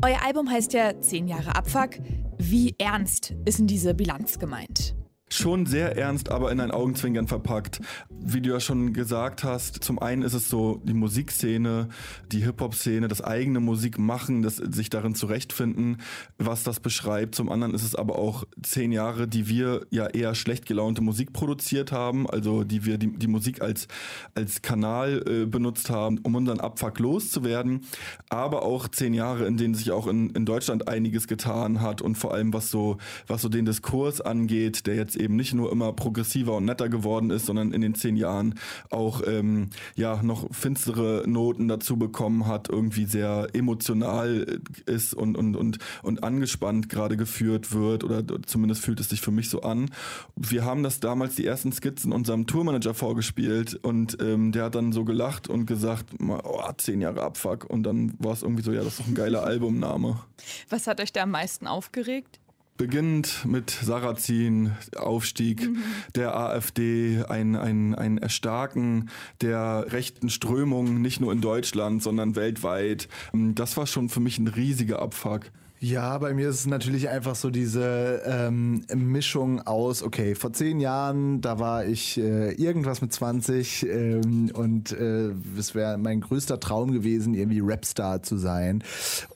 euer 0.02 0.23
Album 0.25 0.50
heißt 0.50 0.73
ja 0.73 1.00
Zehn 1.00 1.29
Jahre 1.29 1.57
Abfuck. 1.57 1.99
Wie 2.38 2.75
ernst 2.79 3.35
ist 3.45 3.59
denn 3.59 3.67
diese 3.67 3.95
Bilanz 3.95 4.38
gemeint? 4.38 4.95
Schon 5.32 5.66
sehr 5.66 5.96
ernst, 5.96 6.30
aber 6.30 6.50
in 6.50 6.60
ein 6.60 6.70
Augenzwinkern 6.70 7.28
verpackt. 7.28 7.80
Wie 8.08 8.40
du 8.40 8.50
ja 8.50 8.60
schon 8.60 8.92
gesagt 8.92 9.44
hast, 9.44 9.82
zum 9.82 9.99
einen 9.99 10.22
ist 10.22 10.34
es 10.34 10.49
so 10.49 10.80
die 10.84 10.94
Musikszene, 10.94 11.88
die 12.32 12.42
Hip-Hop-Szene, 12.44 13.08
das 13.08 13.22
eigene 13.22 13.60
Musik 13.60 13.99
machen, 13.99 14.42
das 14.42 14.56
sich 14.56 14.90
darin 14.90 15.14
zurechtfinden, 15.14 15.99
was 16.38 16.64
das 16.64 16.80
beschreibt. 16.80 17.34
Zum 17.34 17.49
anderen 17.49 17.75
ist 17.75 17.84
es 17.84 17.94
aber 17.94 18.18
auch 18.18 18.44
zehn 18.62 18.92
Jahre, 18.92 19.28
die 19.28 19.49
wir 19.49 19.87
ja 19.90 20.06
eher 20.06 20.34
schlecht 20.34 20.66
gelaunte 20.66 21.00
Musik 21.00 21.32
produziert 21.32 21.92
haben, 21.92 22.28
also 22.28 22.64
die 22.64 22.84
wir 22.84 22.99
die, 22.99 23.16
die 23.16 23.28
Musik 23.28 23.62
als, 23.62 23.87
als 24.34 24.62
Kanal 24.62 25.22
äh, 25.26 25.46
benutzt 25.46 25.90
haben, 25.90 26.18
um 26.22 26.34
unseren 26.34 26.60
Abfuck 26.60 26.99
loszuwerden. 26.99 27.82
Aber 28.28 28.62
auch 28.62 28.88
zehn 28.88 29.14
Jahre, 29.14 29.46
in 29.46 29.56
denen 29.56 29.75
sich 29.75 29.92
auch 29.92 30.08
in, 30.08 30.30
in 30.30 30.44
Deutschland 30.44 30.88
einiges 30.88 31.28
getan 31.28 31.80
hat 31.80 32.02
und 32.02 32.16
vor 32.16 32.34
allem 32.34 32.52
was 32.52 32.70
so, 32.70 32.99
was 33.28 33.42
so 33.42 33.49
den 33.49 33.64
Diskurs 33.64 34.20
angeht, 34.20 34.87
der 34.87 34.96
jetzt 34.96 35.19
eben 35.20 35.36
nicht 35.36 35.54
nur 35.54 35.70
immer 35.70 35.92
progressiver 35.92 36.56
und 36.56 36.64
netter 36.64 36.88
geworden 36.88 37.30
ist, 37.30 37.46
sondern 37.46 37.72
in 37.72 37.80
den 37.80 37.94
zehn 37.94 38.16
Jahren 38.16 38.58
auch 38.90 39.22
ähm, 39.26 39.70
ja 39.94 40.22
noch 40.22 40.52
finstere 40.52 41.24
Noten 41.26 41.68
dazu 41.68 41.96
bekommen 41.96 42.46
hat, 42.46 42.68
irgendwie 42.68 43.04
sehr 43.04 43.48
emotional 43.52 44.60
ist 44.86 45.14
und 45.14 45.36
und 45.36 45.56
und 45.56 45.78
und 46.02 46.24
angespannt 46.24 46.88
gerade 46.88 47.16
geführt 47.16 47.72
wird 47.72 48.04
oder 48.04 48.24
zumindest 48.46 48.82
fühlt 48.82 49.00
es 49.00 49.08
sich 49.08 49.20
für 49.20 49.30
mich 49.30 49.48
so 49.50 49.62
an. 49.62 49.90
Wir 50.36 50.64
haben 50.64 50.82
das 50.82 51.00
damals 51.00 51.36
die 51.36 51.46
ersten 51.46 51.72
Skizzen 51.72 52.12
unserem 52.12 52.46
Tourmanager 52.46 52.94
vorgespielt 52.94 53.74
und 53.82 54.18
ähm, 54.20 54.52
der 54.52 54.64
hat 54.64 54.74
dann 54.74 54.92
so 54.92 55.04
gelacht 55.04 55.48
und 55.48 55.66
gesagt, 55.66 56.06
oh, 56.20 56.70
zehn 56.76 57.00
Jahre 57.00 57.22
Abfuck 57.22 57.64
und 57.68 57.82
dann 57.82 58.14
war 58.18 58.32
es 58.32 58.42
irgendwie 58.42 58.62
so, 58.62 58.72
ja, 58.72 58.82
das 58.82 58.94
ist 58.94 59.00
doch 59.00 59.06
ein 59.06 59.14
geiler 59.14 59.42
Albumname. 59.44 60.20
Was 60.68 60.86
hat 60.86 61.00
euch 61.00 61.12
da 61.12 61.22
am 61.22 61.30
meisten 61.30 61.66
aufgeregt? 61.66 62.39
Beginnend 62.80 63.44
mit 63.44 63.68
Sarrazin, 63.68 64.72
Aufstieg 64.96 65.68
mhm. 65.68 65.82
der 66.14 66.34
AfD, 66.34 67.22
ein, 67.28 67.54
ein, 67.54 67.94
ein 67.94 68.16
Erstarken 68.16 69.10
der 69.42 69.84
rechten 69.90 70.30
Strömungen, 70.30 71.02
nicht 71.02 71.20
nur 71.20 71.30
in 71.30 71.42
Deutschland, 71.42 72.02
sondern 72.02 72.37
weltweit. 72.37 73.06
Das 73.34 73.76
war 73.76 73.87
schon 73.87 74.08
für 74.08 74.20
mich 74.20 74.38
ein 74.38 74.49
riesiger 74.49 75.02
Abfuck. 75.02 75.50
Ja, 75.82 76.18
bei 76.18 76.34
mir 76.34 76.50
ist 76.50 76.56
es 76.56 76.66
natürlich 76.66 77.08
einfach 77.08 77.34
so 77.34 77.49
diese 77.49 78.20
ähm, 78.26 78.84
Mischung 78.94 79.62
aus, 79.62 80.02
okay, 80.02 80.34
vor 80.34 80.52
zehn 80.52 80.78
Jahren, 80.78 81.40
da 81.40 81.58
war 81.58 81.87
ich 81.87 82.18
äh, 82.18 82.52
irgendwas 82.52 83.00
mit 83.00 83.14
20 83.14 83.87
ähm, 83.88 84.50
und 84.52 84.92
äh, 84.92 85.30
es 85.58 85.75
wäre 85.75 85.96
mein 85.96 86.20
größter 86.20 86.60
Traum 86.60 86.92
gewesen, 86.92 87.32
irgendwie 87.32 87.60
Rapstar 87.62 88.22
zu 88.22 88.37
sein. 88.37 88.84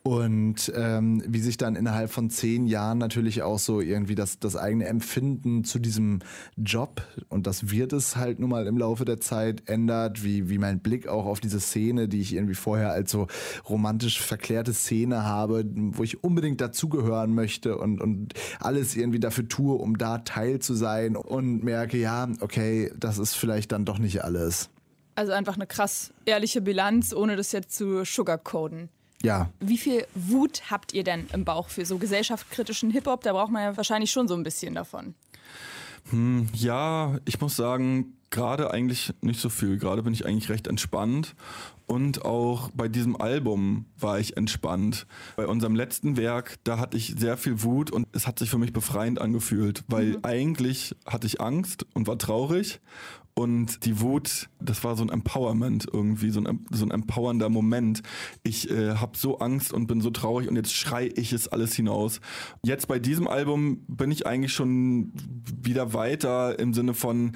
Und 0.02 0.70
ähm, 0.76 1.22
wie 1.26 1.40
sich 1.40 1.56
dann 1.56 1.76
innerhalb 1.76 2.10
von 2.10 2.28
zehn 2.28 2.66
Jahren 2.66 2.98
natürlich 2.98 3.42
auch 3.42 3.58
so 3.58 3.80
irgendwie 3.80 4.14
das, 4.14 4.38
das 4.38 4.54
eigene 4.54 4.84
Empfinden 4.84 5.64
zu 5.64 5.78
diesem 5.78 6.18
Job, 6.58 7.00
und 7.30 7.46
das 7.46 7.70
wird 7.70 7.94
es 7.94 8.16
halt 8.16 8.38
nun 8.38 8.50
mal 8.50 8.66
im 8.66 8.76
Laufe 8.76 9.06
der 9.06 9.18
Zeit, 9.18 9.62
ändert, 9.66 10.22
wie, 10.22 10.50
wie 10.50 10.58
mein 10.58 10.80
Blick 10.80 11.08
auch 11.08 11.24
auf 11.24 11.40
diese 11.40 11.58
Szene, 11.58 12.06
die 12.06 12.20
ich 12.20 12.34
irgendwie 12.34 12.54
vorher 12.54 12.92
als 12.92 13.10
so 13.10 13.28
romantisch 13.66 14.20
verklärte 14.20 14.74
Szene 14.74 15.24
habe, 15.24 15.64
wo 15.74 16.02
ich 16.02 16.22
um 16.22 16.33
unbedingt 16.34 16.60
dazugehören 16.60 17.32
möchte 17.32 17.78
und, 17.78 18.00
und 18.00 18.34
alles 18.58 18.96
irgendwie 18.96 19.20
dafür 19.20 19.46
tue, 19.46 19.76
um 19.76 19.96
da 19.96 20.18
Teil 20.18 20.58
zu 20.58 20.74
sein 20.74 21.14
und 21.14 21.62
merke, 21.62 21.96
ja, 21.96 22.28
okay, 22.40 22.92
das 22.98 23.18
ist 23.18 23.34
vielleicht 23.34 23.70
dann 23.70 23.84
doch 23.84 23.98
nicht 23.98 24.24
alles. 24.24 24.68
Also 25.14 25.30
einfach 25.30 25.54
eine 25.54 25.68
krass 25.68 26.12
ehrliche 26.24 26.60
Bilanz, 26.60 27.14
ohne 27.14 27.36
das 27.36 27.52
jetzt 27.52 27.76
zu 27.76 28.04
sugarcoden. 28.04 28.88
Ja. 29.22 29.48
Wie 29.60 29.78
viel 29.78 30.04
Wut 30.16 30.72
habt 30.72 30.92
ihr 30.92 31.04
denn 31.04 31.28
im 31.32 31.44
Bauch 31.44 31.68
für 31.68 31.86
so 31.86 31.98
gesellschaftskritischen 31.98 32.90
Hip-Hop? 32.90 33.22
Da 33.22 33.32
braucht 33.32 33.52
man 33.52 33.62
ja 33.62 33.76
wahrscheinlich 33.76 34.10
schon 34.10 34.26
so 34.26 34.34
ein 34.34 34.42
bisschen 34.42 34.74
davon. 34.74 35.14
Hm, 36.10 36.48
ja, 36.52 37.16
ich 37.24 37.40
muss 37.40 37.54
sagen, 37.54 38.16
gerade 38.34 38.72
eigentlich 38.72 39.14
nicht 39.22 39.40
so 39.40 39.48
viel. 39.48 39.78
Gerade 39.78 40.02
bin 40.02 40.12
ich 40.12 40.26
eigentlich 40.26 40.50
recht 40.50 40.66
entspannt. 40.66 41.34
Und 41.86 42.24
auch 42.24 42.70
bei 42.74 42.88
diesem 42.88 43.20
Album 43.20 43.86
war 43.98 44.18
ich 44.18 44.36
entspannt. 44.36 45.06
Bei 45.36 45.46
unserem 45.46 45.76
letzten 45.76 46.16
Werk, 46.16 46.56
da 46.64 46.78
hatte 46.78 46.96
ich 46.96 47.14
sehr 47.16 47.36
viel 47.36 47.62
Wut 47.62 47.90
und 47.90 48.08
es 48.12 48.26
hat 48.26 48.38
sich 48.38 48.50
für 48.50 48.58
mich 48.58 48.72
befreiend 48.72 49.20
angefühlt, 49.20 49.84
weil 49.86 50.06
mhm. 50.06 50.18
eigentlich 50.22 50.96
hatte 51.06 51.26
ich 51.26 51.40
Angst 51.40 51.86
und 51.94 52.06
war 52.06 52.18
traurig. 52.18 52.80
Und 53.36 53.84
die 53.84 54.00
Wut, 54.00 54.48
das 54.60 54.84
war 54.84 54.96
so 54.96 55.02
ein 55.02 55.10
Empowerment 55.10 55.86
irgendwie, 55.92 56.30
so 56.30 56.40
ein, 56.40 56.66
so 56.70 56.84
ein 56.84 56.90
empowernder 56.92 57.48
Moment. 57.48 58.02
Ich 58.44 58.70
äh, 58.70 58.94
habe 58.94 59.18
so 59.18 59.38
Angst 59.38 59.72
und 59.72 59.86
bin 59.86 60.00
so 60.00 60.10
traurig 60.10 60.48
und 60.48 60.56
jetzt 60.56 60.72
schrei 60.72 61.10
ich 61.14 61.32
es 61.32 61.48
alles 61.48 61.74
hinaus. 61.74 62.20
Jetzt 62.62 62.86
bei 62.86 62.98
diesem 62.98 63.26
Album 63.26 63.84
bin 63.88 64.10
ich 64.12 64.26
eigentlich 64.26 64.52
schon 64.52 65.12
wieder 65.62 65.92
weiter 65.92 66.58
im 66.60 66.74
Sinne 66.74 66.94
von, 66.94 67.32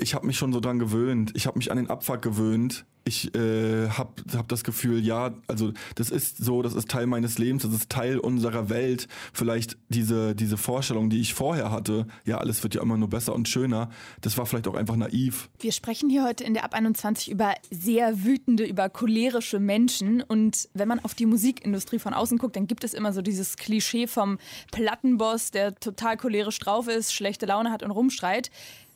ich 0.00 0.14
habe 0.14 0.26
mich 0.26 0.38
schon 0.38 0.52
so 0.52 0.60
dran 0.60 0.78
gewöhnt. 0.78 1.32
Ich 1.34 1.46
habe 1.46 1.58
mich 1.58 1.72
an 1.72 1.76
den 1.76 1.90
Abfuck 1.90 2.22
gewöhnt. 2.22 2.84
Ich 3.04 3.34
äh, 3.34 3.88
habe 3.88 4.12
hab 4.36 4.48
das 4.48 4.62
Gefühl, 4.64 5.04
ja, 5.04 5.34
also 5.48 5.72
das 5.94 6.10
ist 6.10 6.36
so, 6.36 6.62
das 6.62 6.74
ist 6.74 6.88
Teil 6.88 7.06
meines 7.06 7.38
Lebens, 7.38 7.62
das 7.62 7.72
ist 7.72 7.90
Teil 7.90 8.18
unserer 8.18 8.68
Welt. 8.68 9.08
Vielleicht 9.32 9.76
diese, 9.88 10.36
diese 10.36 10.56
Vorstellung, 10.56 11.10
die 11.10 11.20
ich 11.20 11.34
vorher 11.34 11.72
hatte, 11.72 12.06
ja, 12.24 12.38
alles 12.38 12.62
wird 12.62 12.74
ja 12.74 12.82
immer 12.82 12.96
nur 12.96 13.08
besser 13.08 13.34
und 13.34 13.48
schöner, 13.48 13.88
das 14.20 14.36
war 14.36 14.46
vielleicht 14.46 14.68
auch 14.68 14.74
einfach 14.74 14.94
naiv. 14.94 15.48
Wir 15.58 15.72
sprechen 15.72 16.10
hier 16.10 16.24
heute 16.24 16.44
in 16.44 16.54
der 16.54 16.64
Ab 16.64 16.74
21 16.74 17.30
über 17.30 17.54
sehr 17.70 18.24
wütende, 18.24 18.64
über 18.64 18.90
cholerische 18.90 19.58
Menschen. 19.58 20.22
Und 20.22 20.68
wenn 20.74 20.86
man 20.86 21.00
auf 21.00 21.14
die 21.14 21.26
Musikindustrie 21.26 21.98
von 21.98 22.14
außen 22.14 22.38
guckt, 22.38 22.56
dann 22.56 22.66
gibt 22.66 22.84
es 22.84 22.94
immer 22.94 23.12
so 23.12 23.22
dieses 23.22 23.56
Klischee 23.56 24.06
vom 24.06 24.38
Plattenboss, 24.70 25.50
der 25.50 25.74
total 25.74 26.18
cholerisch 26.18 26.58
drauf 26.58 26.88
ist, 26.88 27.14
schlechte 27.14 27.46
Laune 27.46 27.72
hat 27.72 27.82
und 27.82 27.90
rumschreit. 27.90 28.50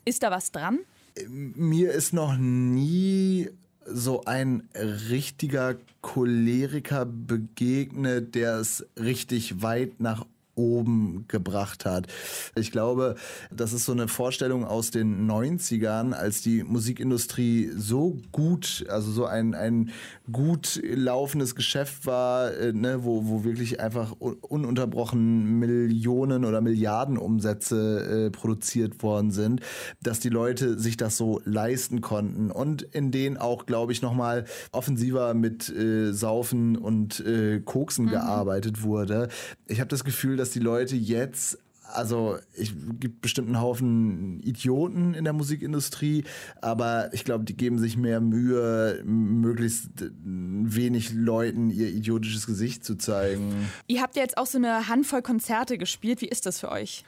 Ist 0.04 0.22
da 0.22 0.30
was 0.30 0.52
dran? 0.52 0.80
Mir 1.28 1.92
ist 1.92 2.12
noch 2.12 2.36
nie 2.36 3.48
so 3.84 4.24
ein 4.24 4.68
richtiger 5.08 5.76
Choleriker 6.00 7.04
begegnet, 7.04 8.34
der 8.34 8.56
es 8.58 8.86
richtig 8.98 9.62
weit 9.62 10.00
nach 10.00 10.26
oben 10.54 11.24
gebracht 11.28 11.84
hat. 11.84 12.06
Ich 12.54 12.72
glaube, 12.72 13.16
das 13.50 13.72
ist 13.72 13.84
so 13.84 13.92
eine 13.92 14.08
Vorstellung 14.08 14.64
aus 14.64 14.90
den 14.90 15.30
90ern, 15.30 16.12
als 16.12 16.42
die 16.42 16.62
Musikindustrie 16.62 17.70
so 17.76 18.18
gut, 18.32 18.84
also 18.88 19.10
so 19.10 19.26
ein, 19.26 19.54
ein 19.54 19.90
gut 20.30 20.80
laufendes 20.82 21.54
Geschäft 21.54 22.06
war, 22.06 22.52
äh, 22.54 22.72
ne, 22.72 23.04
wo, 23.04 23.26
wo 23.26 23.44
wirklich 23.44 23.80
einfach 23.80 24.12
ununterbrochen 24.12 25.58
Millionen 25.58 26.44
oder 26.44 26.60
Milliarden 26.60 27.18
Umsätze 27.18 28.26
äh, 28.26 28.30
produziert 28.30 29.02
worden 29.02 29.30
sind, 29.30 29.60
dass 30.02 30.20
die 30.20 30.28
Leute 30.28 30.78
sich 30.78 30.96
das 30.96 31.16
so 31.16 31.40
leisten 31.44 32.00
konnten 32.00 32.50
und 32.50 32.82
in 32.82 33.10
denen 33.10 33.36
auch, 33.36 33.66
glaube 33.66 33.92
ich, 33.92 34.02
nochmal 34.02 34.44
offensiver 34.72 35.34
mit 35.34 35.68
äh, 35.68 36.12
Saufen 36.12 36.76
und 36.76 37.20
äh, 37.20 37.60
Koksen 37.60 38.06
mhm. 38.06 38.10
gearbeitet 38.10 38.82
wurde. 38.82 39.28
Ich 39.66 39.80
habe 39.80 39.88
das 39.88 40.04
Gefühl, 40.04 40.36
dass 40.42 40.50
die 40.50 40.58
Leute 40.58 40.96
jetzt 40.96 41.58
also 41.94 42.38
es 42.56 42.72
gibt 43.00 43.20
bestimmt 43.20 43.48
einen 43.48 43.60
Haufen 43.60 44.40
Idioten 44.40 45.14
in 45.14 45.24
der 45.24 45.32
Musikindustrie, 45.32 46.24
aber 46.60 47.12
ich 47.12 47.24
glaube, 47.24 47.44
die 47.44 47.56
geben 47.56 47.78
sich 47.78 47.96
mehr 47.96 48.20
Mühe, 48.20 49.02
möglichst 49.04 49.90
wenig 50.24 51.12
Leuten 51.12 51.70
ihr 51.70 51.88
idiotisches 51.88 52.46
Gesicht 52.46 52.84
zu 52.84 52.96
zeigen. 52.96 53.68
Ihr 53.88 54.00
habt 54.00 54.16
ja 54.16 54.22
jetzt 54.22 54.38
auch 54.38 54.46
so 54.46 54.58
eine 54.58 54.88
Handvoll 54.88 55.22
Konzerte 55.22 55.76
gespielt. 55.76 56.22
Wie 56.22 56.28
ist 56.28 56.46
das 56.46 56.60
für 56.60 56.70
euch? 56.70 57.04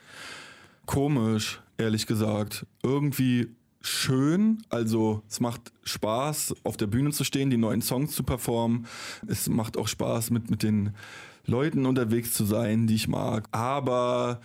Komisch, 0.85 1.61
ehrlich 1.77 2.05
gesagt. 2.05 2.67
Irgendwie 2.83 3.47
schön. 3.85 4.63
Also 4.69 5.21
es 5.29 5.39
macht 5.39 5.71
Spaß, 5.83 6.55
auf 6.63 6.77
der 6.77 6.87
Bühne 6.87 7.11
zu 7.11 7.23
stehen, 7.23 7.49
die 7.49 7.57
neuen 7.57 7.81
Songs 7.81 8.15
zu 8.15 8.23
performen. 8.23 8.85
Es 9.27 9.47
macht 9.47 9.77
auch 9.77 9.87
Spaß, 9.87 10.31
mit, 10.31 10.49
mit 10.49 10.63
den 10.63 10.93
Leuten 11.45 11.85
unterwegs 11.85 12.33
zu 12.33 12.45
sein, 12.45 12.87
die 12.87 12.95
ich 12.95 13.07
mag. 13.07 13.47
Aber 13.51 14.41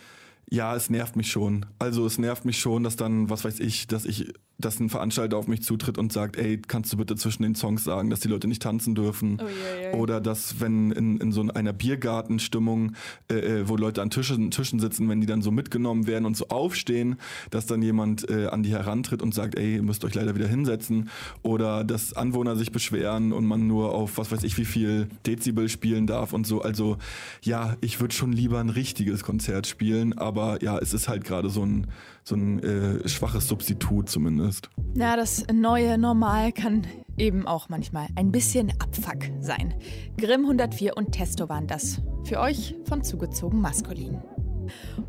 ja, 0.50 0.74
es 0.74 0.90
nervt 0.90 1.16
mich 1.16 1.30
schon. 1.30 1.66
Also 1.78 2.04
es 2.06 2.18
nervt 2.18 2.44
mich 2.44 2.58
schon, 2.58 2.82
dass 2.82 2.96
dann, 2.96 3.30
was 3.30 3.44
weiß 3.44 3.60
ich, 3.60 3.86
dass 3.86 4.04
ich 4.04 4.32
dass 4.60 4.80
ein 4.80 4.88
Veranstalter 4.88 5.36
auf 5.36 5.48
mich 5.48 5.62
zutritt 5.62 5.98
und 5.98 6.12
sagt, 6.12 6.36
ey, 6.36 6.60
kannst 6.60 6.92
du 6.92 6.96
bitte 6.96 7.16
zwischen 7.16 7.42
den 7.42 7.54
Songs 7.54 7.84
sagen, 7.84 8.10
dass 8.10 8.20
die 8.20 8.28
Leute 8.28 8.48
nicht 8.48 8.62
tanzen 8.62 8.94
dürfen? 8.94 9.38
Oh, 9.40 9.44
yeah, 9.44 9.90
yeah. 9.90 9.98
Oder 9.98 10.20
dass, 10.20 10.60
wenn 10.60 10.90
in, 10.92 11.18
in 11.18 11.32
so 11.32 11.42
einer 11.42 11.72
Biergartenstimmung, 11.72 12.92
äh, 13.30 13.34
äh, 13.34 13.68
wo 13.68 13.76
Leute 13.76 14.02
an 14.02 14.10
Tischen, 14.10 14.50
Tischen 14.50 14.80
sitzen, 14.80 15.08
wenn 15.08 15.20
die 15.20 15.26
dann 15.26 15.42
so 15.42 15.50
mitgenommen 15.50 16.06
werden 16.06 16.24
und 16.24 16.36
so 16.36 16.48
aufstehen, 16.48 17.16
dass 17.50 17.66
dann 17.66 17.82
jemand 17.82 18.28
äh, 18.28 18.46
an 18.46 18.62
die 18.62 18.70
herantritt 18.70 19.22
und 19.22 19.34
sagt, 19.34 19.56
ey, 19.56 19.76
ihr 19.76 19.82
müsst 19.82 20.04
euch 20.04 20.14
leider 20.14 20.34
wieder 20.34 20.48
hinsetzen. 20.48 21.10
Oder 21.42 21.84
dass 21.84 22.12
Anwohner 22.12 22.56
sich 22.56 22.72
beschweren 22.72 23.32
und 23.32 23.46
man 23.46 23.66
nur 23.66 23.94
auf 23.94 24.18
was 24.18 24.30
weiß 24.30 24.42
ich 24.44 24.58
wie 24.58 24.64
viel 24.64 25.08
Dezibel 25.26 25.68
spielen 25.68 26.06
darf 26.06 26.32
und 26.32 26.46
so. 26.46 26.62
Also 26.62 26.98
ja, 27.42 27.76
ich 27.80 28.00
würde 28.00 28.14
schon 28.14 28.32
lieber 28.32 28.60
ein 28.60 28.70
richtiges 28.70 29.22
Konzert 29.22 29.66
spielen, 29.66 30.16
aber 30.16 30.62
ja, 30.62 30.78
es 30.78 30.92
ist 30.92 31.08
halt 31.08 31.24
gerade 31.24 31.50
so 31.50 31.64
ein, 31.64 31.86
so 32.30 32.36
ein 32.36 32.62
äh, 32.62 33.08
schwaches 33.08 33.48
Substitut 33.48 34.08
zumindest. 34.08 34.70
Ja, 34.94 35.16
das 35.16 35.44
neue 35.52 35.98
Normal 35.98 36.52
kann 36.52 36.86
eben 37.18 37.46
auch 37.46 37.68
manchmal 37.68 38.06
ein 38.16 38.32
bisschen 38.32 38.72
Abfuck 38.78 39.30
sein. 39.40 39.74
Grimm 40.16 40.42
104 40.42 40.96
und 40.96 41.12
Testo 41.12 41.48
waren 41.48 41.66
das. 41.66 42.00
Für 42.24 42.40
euch 42.40 42.74
von 42.84 43.02
zugezogen 43.02 43.60
maskulin. 43.60 44.22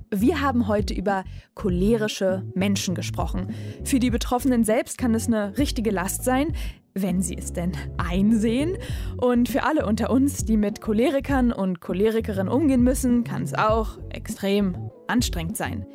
Wir 0.10 0.42
haben 0.42 0.68
heute 0.68 0.94
über 0.94 1.24
cholerische 1.54 2.44
Menschen 2.56 2.96
gesprochen. 2.96 3.54
Für 3.84 4.00
die 4.00 4.10
Betroffenen 4.10 4.64
selbst 4.64 4.98
kann 4.98 5.14
es 5.14 5.28
eine 5.28 5.58
richtige 5.60 5.92
Last 5.92 6.24
sein, 6.24 6.54
wenn 6.96 7.22
sie 7.22 7.38
es 7.38 7.54
denn 7.54 7.72
einsehen. 7.98 8.78
Und 9.18 9.48
für 9.48 9.64
alle 9.64 9.86
unter 9.86 10.10
uns, 10.10 10.44
die 10.44 10.58
mit 10.58 10.82
Cholerikern 10.82 11.52
und 11.54 11.80
Cholerikerinnen 11.82 12.52
umgehen 12.52 12.82
müssen, 12.82 13.24
kann 13.24 13.44
es 13.44 13.54
auch 13.54 14.00
extrem 14.10 14.90
anstrengend 15.08 15.56
sein. 15.56 15.86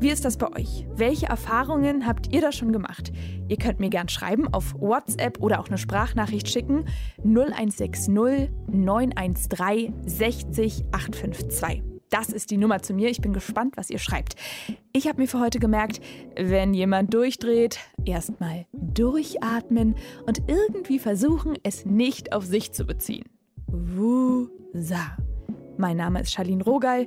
Wie 0.00 0.08
ist 0.08 0.24
das 0.24 0.38
bei 0.38 0.50
euch? 0.56 0.86
Welche 0.94 1.26
Erfahrungen 1.26 2.06
habt 2.06 2.32
ihr 2.32 2.40
da 2.40 2.52
schon 2.52 2.72
gemacht? 2.72 3.12
Ihr 3.48 3.58
könnt 3.58 3.80
mir 3.80 3.90
gern 3.90 4.08
schreiben 4.08 4.48
auf 4.48 4.74
WhatsApp 4.80 5.42
oder 5.42 5.60
auch 5.60 5.68
eine 5.68 5.76
Sprachnachricht 5.76 6.48
schicken 6.48 6.86
0160 7.22 8.08
913 8.08 9.92
60 10.06 10.84
852. 10.90 11.82
Das 12.08 12.30
ist 12.30 12.50
die 12.50 12.56
Nummer 12.56 12.80
zu 12.80 12.94
mir. 12.94 13.10
Ich 13.10 13.20
bin 13.20 13.34
gespannt, 13.34 13.76
was 13.76 13.90
ihr 13.90 13.98
schreibt. 13.98 14.36
Ich 14.94 15.06
habe 15.06 15.20
mir 15.20 15.28
für 15.28 15.38
heute 15.38 15.58
gemerkt, 15.58 16.00
wenn 16.34 16.72
jemand 16.72 17.12
durchdreht, 17.12 17.78
erstmal 18.06 18.64
durchatmen 18.72 19.96
und 20.26 20.40
irgendwie 20.46 20.98
versuchen, 20.98 21.58
es 21.62 21.84
nicht 21.84 22.32
auf 22.32 22.46
sich 22.46 22.72
zu 22.72 22.86
beziehen. 22.86 23.26
Wusa. 23.66 25.18
Mein 25.76 25.98
Name 25.98 26.22
ist 26.22 26.32
Charlene 26.32 26.64
Rogal. 26.64 27.06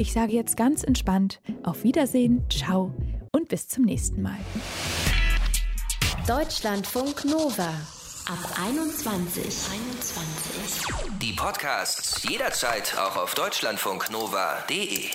Ich 0.00 0.14
sage 0.14 0.32
jetzt 0.32 0.56
ganz 0.56 0.82
entspannt 0.82 1.42
auf 1.62 1.84
Wiedersehen, 1.84 2.46
ciao 2.48 2.90
und 3.32 3.50
bis 3.50 3.68
zum 3.68 3.84
nächsten 3.84 4.22
Mal. 4.22 4.38
Deutschlandfunk 6.26 7.26
Nova 7.26 7.68
ab 8.26 8.38
21. 8.64 9.44
21. 9.44 11.18
Die 11.20 11.34
Podcasts 11.34 12.22
jederzeit 12.22 12.96
auch 12.96 13.16
auf 13.16 13.34
deutschlandfunknova.de. 13.34 15.10